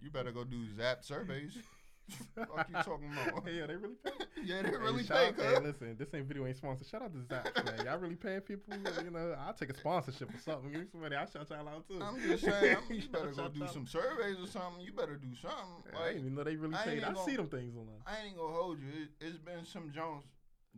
You 0.00 0.10
better 0.10 0.32
go 0.32 0.44
do 0.44 0.64
Zap 0.76 1.04
surveys. 1.04 1.58
Fuck 2.36 2.68
you 2.68 2.74
talking 2.82 3.10
about? 3.12 3.44
hey, 3.46 3.54
yo, 3.58 3.66
they 3.66 3.76
really 3.76 3.94
pay. 4.04 4.10
yeah, 4.44 4.62
they 4.62 4.70
really 4.76 5.02
hey, 5.04 5.32
pay, 5.32 5.46
out- 5.46 5.62
Hey, 5.62 5.66
listen, 5.66 5.96
this 5.98 6.08
ain't 6.14 6.26
video 6.26 6.46
ain't 6.46 6.56
sponsored. 6.56 6.86
Shout 6.86 7.02
out 7.02 7.12
to 7.12 7.18
Zaps, 7.20 7.64
man. 7.64 7.86
Y'all 7.86 7.98
really 7.98 8.14
paying 8.16 8.40
people? 8.42 8.74
You 9.02 9.10
know, 9.10 9.34
I'll 9.38 9.54
take 9.54 9.70
a 9.70 9.76
sponsorship 9.76 10.34
or 10.34 10.38
something. 10.38 10.70
Give 10.70 10.80
me 10.82 10.86
somebody. 10.92 11.16
I'll 11.16 11.30
shout 11.30 11.48
y'all 11.50 11.68
out 11.68 11.88
too. 11.88 12.00
I'm 12.02 12.20
just 12.20 12.44
saying, 12.44 12.76
I'm, 12.76 12.94
you 12.94 13.08
better 13.08 13.30
go 13.32 13.48
do 13.48 13.60
y'all 13.60 13.68
some 13.68 13.86
surveys 13.86 14.36
or 14.42 14.46
something. 14.46 14.82
You 14.84 14.92
better 14.92 15.16
do 15.16 15.34
something. 15.40 15.92
I 15.94 15.98
Like, 15.98 16.06
didn't 16.08 16.20
even 16.22 16.34
know 16.34 16.44
they 16.44 16.56
really 16.56 16.74
I 16.74 16.84
paid. 16.84 17.04
I 17.04 17.12
gonna- 17.12 17.24
see 17.24 17.36
them 17.36 17.48
things 17.48 17.74
online. 17.74 18.02
I 18.06 18.26
ain't 18.26 18.36
gonna 18.36 18.52
hold 18.52 18.78
you. 18.80 18.88
It, 18.88 19.08
it's 19.26 19.38
been 19.38 19.64
some 19.64 19.90
Jones 19.92 20.24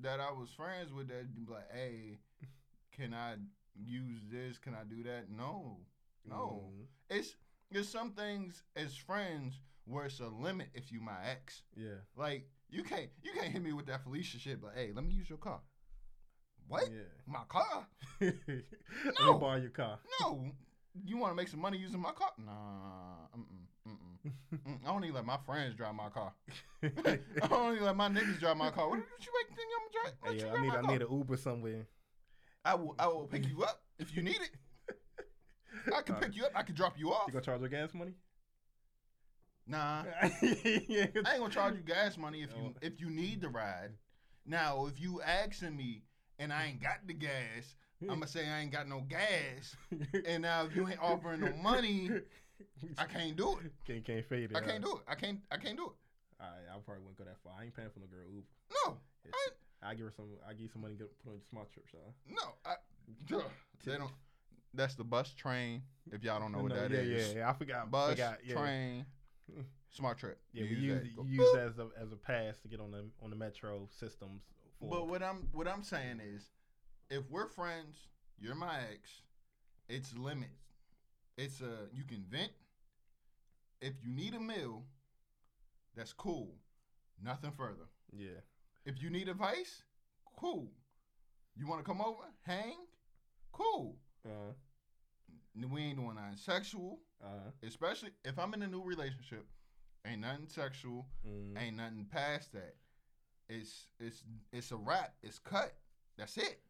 that 0.02 0.20
I 0.20 0.30
was 0.30 0.50
friends 0.50 0.92
with 0.92 1.08
that 1.08 1.34
be 1.34 1.44
like, 1.50 1.66
hey, 1.72 2.18
can 2.96 3.12
I 3.14 3.34
use 3.74 4.20
this? 4.30 4.58
Can 4.58 4.74
I 4.74 4.84
do 4.88 5.02
that? 5.04 5.24
No, 5.36 5.78
no. 6.28 6.70
Mhm. 6.70 6.86
It's 7.18 7.34
there's 7.70 7.88
some 7.88 8.12
things 8.12 8.62
as 8.76 8.94
friends 8.94 9.58
where 9.86 10.04
it's 10.04 10.20
a 10.20 10.26
limit 10.28 10.68
if 10.74 10.92
you 10.92 11.00
my 11.00 11.16
ex. 11.30 11.62
Yeah. 11.76 12.00
Like 12.16 12.48
you 12.68 12.82
can't 12.82 13.08
you 13.22 13.32
can't 13.32 13.52
hit 13.52 13.62
me 13.62 13.72
with 13.72 13.86
that 13.86 14.02
Felicia 14.02 14.38
shit. 14.38 14.60
But 14.60 14.72
hey, 14.76 14.90
let 14.94 15.04
me 15.04 15.12
use 15.12 15.28
your 15.28 15.38
car. 15.38 15.60
What? 16.68 16.88
Yeah. 16.92 17.02
My 17.26 17.44
car? 17.48 17.86
Let 18.20 18.34
No. 19.20 19.34
me 19.34 19.38
borrow 19.40 19.56
your 19.56 19.70
car. 19.70 19.98
No. 20.20 20.46
You 21.04 21.16
want 21.18 21.30
to 21.32 21.36
make 21.36 21.48
some 21.48 21.60
money 21.60 21.78
using 21.78 22.00
my 22.00 22.10
car? 22.12 22.30
Nah. 22.38 23.28
Mm-mm, 23.36 23.88
mm-mm. 23.88 24.32
Mm, 24.66 24.80
I 24.84 24.88
don't 24.88 25.04
even 25.04 25.14
let 25.14 25.24
my 25.24 25.36
friends 25.46 25.74
drive 25.76 25.94
my 25.94 26.08
car. 26.08 26.32
I 26.82 27.46
don't 27.48 27.74
even 27.74 27.84
let 27.84 27.96
my 27.96 28.08
niggas 28.08 28.40
drive 28.40 28.56
my 28.56 28.70
car. 28.70 28.88
What 28.88 28.96
did 28.96 29.26
you 29.26 29.32
make 29.38 29.56
think 29.56 29.68
I'm 29.76 29.86
gonna 29.86 29.92
drive? 29.92 30.14
Let 30.24 30.32
Hey, 30.32 30.40
you 30.40 30.48
I 30.48 30.62
need 30.62 30.70
I 30.78 30.80
car. 30.82 30.92
need 30.92 31.02
an 31.02 31.12
Uber 31.18 31.36
somewhere. 31.36 31.86
I 32.64 32.74
will 32.74 32.94
I 32.98 33.06
will 33.06 33.26
pick 33.26 33.46
you 33.46 33.62
up 33.62 33.82
if 34.00 34.16
you 34.16 34.22
need 34.22 34.36
it. 34.40 34.50
I 35.94 36.02
can 36.02 36.16
Uh, 36.16 36.18
pick 36.20 36.34
you 36.34 36.44
up. 36.46 36.52
I 36.56 36.62
can 36.62 36.74
drop 36.74 36.98
you 36.98 37.12
off. 37.12 37.24
You 37.28 37.32
gonna 37.34 37.44
charge 37.44 37.60
her 37.60 37.68
gas 37.68 37.94
money? 37.94 38.14
Nah. 39.66 40.04
I 40.22 40.30
ain't 40.42 41.14
gonna 41.24 41.48
charge 41.50 41.74
you 41.74 41.80
gas 41.82 42.16
money 42.16 42.42
if 42.42 42.50
you 42.56 42.74
if 42.82 43.00
you 43.00 43.10
need 43.10 43.40
the 43.40 43.48
ride. 43.48 43.90
Now, 44.44 44.86
if 44.86 45.00
you 45.00 45.20
asking 45.22 45.76
me 45.76 46.02
and 46.38 46.52
I 46.52 46.66
ain't 46.66 46.80
got 46.80 46.98
the 47.06 47.14
gas, 47.14 47.74
I'm 48.02 48.08
gonna 48.08 48.26
say 48.28 48.48
I 48.48 48.60
ain't 48.60 48.70
got 48.72 48.88
no 48.88 49.00
gas. 49.00 49.74
And 50.26 50.42
now 50.42 50.64
if 50.64 50.76
you 50.76 50.86
ain't 50.88 51.02
offering 51.02 51.40
no 51.40 51.52
money, 51.62 52.10
I 52.98 53.04
can't 53.04 53.36
do 53.36 53.58
it. 53.64 53.72
Can't 53.86 54.04
can't 54.04 54.24
fade 54.24 54.50
it. 54.52 54.56
I 54.56 54.60
can't 54.60 54.84
do 54.84 54.96
it. 54.96 55.02
I 55.08 55.14
can't. 55.14 55.40
I 55.50 55.56
can't 55.56 55.76
do 55.76 55.86
it. 55.86 56.42
Alright, 56.42 56.64
I 56.70 56.78
probably 56.84 57.02
wouldn't 57.02 57.18
go 57.18 57.24
that 57.24 57.38
far. 57.42 57.54
I 57.58 57.64
ain't 57.64 57.74
paying 57.74 57.88
for 57.90 58.00
no 58.00 58.06
girl 58.06 58.24
Uber. 58.28 58.46
No, 58.86 58.98
I, 59.82 59.90
I 59.90 59.94
give 59.94 60.04
her 60.04 60.12
some. 60.14 60.26
I 60.46 60.52
give 60.52 60.60
you 60.62 60.68
some 60.68 60.82
money. 60.82 60.94
to 60.96 61.08
put 61.24 61.32
on 61.32 61.40
SmarTrip, 61.52 61.88
Sean. 61.90 62.12
no. 62.28 62.42
I, 62.64 62.74
they 63.84 63.96
don't. 63.96 64.12
That's 64.74 64.94
the 64.94 65.04
bus 65.04 65.32
train. 65.32 65.82
If 66.12 66.22
y'all 66.22 66.38
don't 66.38 66.52
know 66.52 66.58
what 66.58 66.68
No, 66.72 66.82
that 66.82 66.90
yeah, 66.90 66.98
is, 66.98 67.28
yeah, 67.32 67.38
yeah. 67.38 67.50
I 67.50 67.52
forgot. 67.54 67.90
bus 67.90 68.10
forgot, 68.10 68.38
yeah. 68.44 68.54
train, 68.54 69.06
SmarTrip. 69.98 70.34
Yeah, 70.52 70.64
You 70.64 70.76
we 70.76 70.82
use 70.82 71.02
that. 71.16 71.26
Use 71.26 71.56
as 71.56 71.78
a 71.78 71.88
as 72.00 72.12
a 72.12 72.16
pass 72.16 72.58
to 72.62 72.68
get 72.68 72.80
on 72.80 72.90
the 72.90 73.04
on 73.22 73.30
the 73.30 73.36
metro 73.36 73.88
systems. 73.98 74.42
For, 74.78 74.88
But 74.90 75.08
what 75.08 75.22
I'm 75.22 75.48
what 75.52 75.66
I'm 75.68 75.82
saying 75.82 76.20
is, 76.20 76.50
if 77.10 77.22
we're 77.30 77.48
friends, 77.48 77.96
you're 78.38 78.54
my 78.54 78.78
ex. 78.92 79.22
It's 79.88 80.14
limits. 80.16 80.52
It's 81.36 81.60
a 81.60 81.88
you 81.94 82.04
can 82.04 82.24
vent. 82.28 82.52
If 83.80 83.94
you 84.04 84.10
need 84.14 84.34
a 84.34 84.40
meal, 84.40 84.84
that's 85.94 86.12
cool. 86.12 86.54
Nothing 87.22 87.52
further. 87.52 87.88
yeah, 88.12 88.40
If 88.84 89.02
you 89.02 89.08
need 89.10 89.28
advice, 89.28 89.82
cool. 90.38 90.70
You 91.56 91.66
want 91.66 91.82
to 91.82 91.90
come 91.90 92.00
over, 92.02 92.24
hang, 92.42 92.76
cool. 93.52 93.96
uh, 94.26 94.52
We 95.70 95.80
ain't 95.82 95.96
doing 95.98 96.16
nothing 96.16 96.36
sexual, 96.36 97.00
uh, 97.24 97.50
especially 97.66 98.10
if 98.24 98.38
I'm 98.38 98.54
in 98.54 98.62
a 98.62 98.66
new 98.68 98.82
relationship. 98.82 99.46
Ain't 100.06 100.20
nothing 100.20 100.46
sexual. 100.48 101.06
mm, 101.26 101.60
Ain't 101.60 101.76
nothing 101.76 102.06
past 102.10 102.52
that. 102.52 102.74
It's 103.48 103.86
it's 103.98 104.22
it's 104.52 104.70
a 104.72 104.76
wrap. 104.76 105.14
It's 105.22 105.38
cut. 105.38 105.72
That's 106.16 106.36
it. 106.36 106.60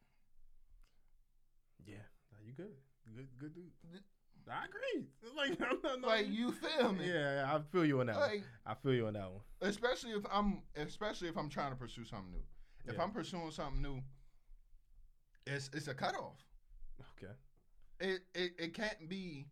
yeah. 1.87 1.97
You 2.45 2.53
good? 2.53 2.73
Good, 3.15 3.29
good 3.39 3.55
dude. 3.55 3.71
I 4.49 4.65
agree. 4.65 5.07
Like, 5.37 5.59
I'm 5.61 5.79
not, 5.83 6.01
no, 6.01 6.09
Like 6.09 6.29
you 6.31 6.53
feel 6.53 6.93
me? 6.93 7.09
Yeah, 7.13 7.47
I 7.53 7.61
feel 7.73 7.85
you 7.85 8.01
on 8.01 8.07
that. 8.07 8.17
one. 8.17 8.43
I 8.65 8.75
feel 8.75 8.95
you 8.95 9.07
on 9.09 9.15
that 9.15 9.31
one. 9.31 9.41
especially 9.61 10.13
if 10.13 10.25
I'm 10.33 10.63
especially 10.77 11.29
if 11.29 11.37
I'm 11.37 11.49
trying 11.49 11.71
to 11.71 11.77
pursue 11.77 12.05
something 12.05 12.31
new. 12.33 12.43
If 12.87 12.95
Yeah. 12.97 13.03
I'm 13.03 13.11
pursuing 13.11 13.51
something 13.51 13.83
new, 13.83 14.01
it's 15.47 15.69
it's 15.75 15.89
a 15.89 15.95
cutoff. 15.95 16.37
Okay. 17.23 17.33
It 18.01 18.21
it, 18.35 18.53
it 18.59 18.75
can't 18.75 19.09
be 19.09 19.47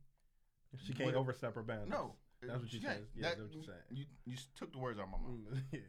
She 0.82 0.92
can't 0.92 1.06
What- 1.06 1.14
overstep 1.16 1.54
her 1.54 1.62
boundaries. 1.62 1.90
no. 1.90 2.16
That's 2.42 2.60
what 2.60 2.72
you 2.74 2.80
said. 2.80 3.06
Yeah, 3.14 3.22
That- 3.22 3.38
that's 3.38 3.40
what 3.40 3.54
you 3.54 3.62
said. 3.62 3.82
You 3.90 4.04
you 4.26 4.36
took 4.54 4.70
the 4.72 4.78
words 4.78 4.98
out 4.98 5.04
of 5.06 5.10
my 5.12 5.18
mouth. 5.18 5.28
Mm, 5.30 5.62
yeah. 5.72 5.80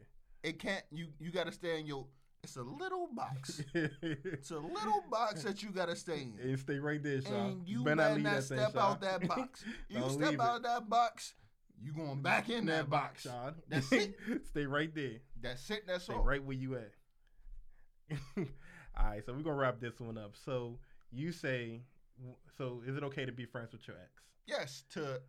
It 0.42 0.58
can't. 0.58 0.84
You 0.90 1.08
you 1.18 1.30
got 1.30 1.44
to 1.46 1.52
stay 1.52 1.78
in 1.80 1.86
your. 1.86 2.06
It's 2.42 2.56
a 2.56 2.62
little 2.62 3.08
box. 3.12 3.60
It's 3.74 4.50
a 4.52 4.58
little 4.58 5.02
box 5.10 5.42
that 5.42 5.62
you 5.62 5.70
got 5.70 5.86
to 5.86 5.96
stay 5.96 6.28
in. 6.40 6.56
stay 6.56 6.78
right 6.78 7.02
there, 7.02 7.20
Sean. 7.20 7.34
And 7.50 7.68
you 7.68 7.82
better 7.82 7.96
not 7.96 8.22
that 8.22 8.44
thing, 8.44 8.58
step 8.58 8.72
Sean. 8.72 8.80
out 8.82 9.00
that 9.00 9.26
box. 9.28 9.64
You 9.88 10.08
step 10.10 10.38
out 10.40 10.62
that 10.62 10.88
box, 10.88 11.34
you 11.82 11.92
going 11.92 12.22
back 12.22 12.48
in 12.48 12.66
that 12.66 12.88
box. 12.88 13.22
Sean. 13.22 13.54
That's 13.68 13.90
it. 13.92 14.16
Stay 14.44 14.64
right 14.66 14.94
there. 14.94 15.18
That's 15.42 15.68
it. 15.70 15.86
That's 15.86 16.04
Stay 16.04 16.14
all. 16.14 16.22
right 16.22 16.42
where 16.42 16.56
you 16.56 16.76
at. 16.76 16.92
all 18.38 19.06
right, 19.06 19.24
so 19.26 19.32
we're 19.32 19.42
gonna 19.42 19.56
wrap 19.56 19.80
this 19.80 19.98
one 19.98 20.16
up. 20.16 20.36
So 20.44 20.78
you 21.10 21.32
say, 21.32 21.82
so 22.56 22.82
is 22.86 22.96
it 22.96 23.02
okay 23.04 23.24
to 23.24 23.32
be 23.32 23.44
friends 23.44 23.72
with 23.72 23.86
your 23.86 23.96
ex? 23.96 24.22
Yes, 24.46 24.84
to 24.92 25.20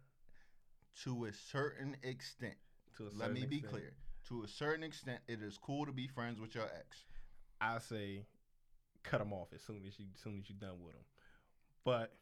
to 1.04 1.26
a 1.26 1.34
certain 1.34 1.95
extent. 2.04 2.56
To 2.97 3.04
a 3.04 3.06
Let 3.06 3.13
certain 3.13 3.34
me 3.34 3.45
be 3.45 3.58
extent. 3.58 3.73
clear. 3.73 3.93
To 4.30 4.43
a 4.43 4.47
certain 4.47 4.84
extent, 4.84 5.19
it 5.28 5.41
is 5.41 5.58
cool 5.58 5.86
to 5.86 5.91
be 5.91 6.08
friends 6.08 6.39
with 6.39 6.56
your 6.56 6.65
ex. 6.65 7.06
I 7.62 7.80
say, 7.80 8.26
cut 9.04 9.19
them 9.19 9.34
off 9.34 9.47
as 9.54 9.62
soon 9.62 9.82
as 9.88 9.97
you, 10.00 10.06
as 10.13 10.21
soon 10.21 10.39
as 10.39 10.50
you're 10.50 10.60
done 10.60 10.84
with 10.84 10.93
them. 10.93 11.04
But 11.86 12.13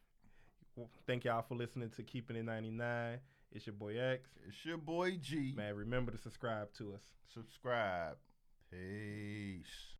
well, 0.75 0.89
thank 1.07 1.23
y'all 1.23 1.41
for 1.41 1.55
listening 1.55 1.89
to 1.95 2.03
Keeping 2.03 2.35
It 2.35 2.43
99. 2.43 3.19
It's 3.51 3.65
your 3.65 3.73
boy 3.73 3.97
X. 3.97 4.29
It's 4.47 4.65
your 4.65 4.77
boy 4.77 5.17
G. 5.21 5.53
Man, 5.55 5.75
remember 5.75 6.11
to 6.11 6.17
subscribe 6.17 6.73
to 6.77 6.93
us. 6.93 7.01
Subscribe. 7.33 8.17
Peace. 8.69 9.93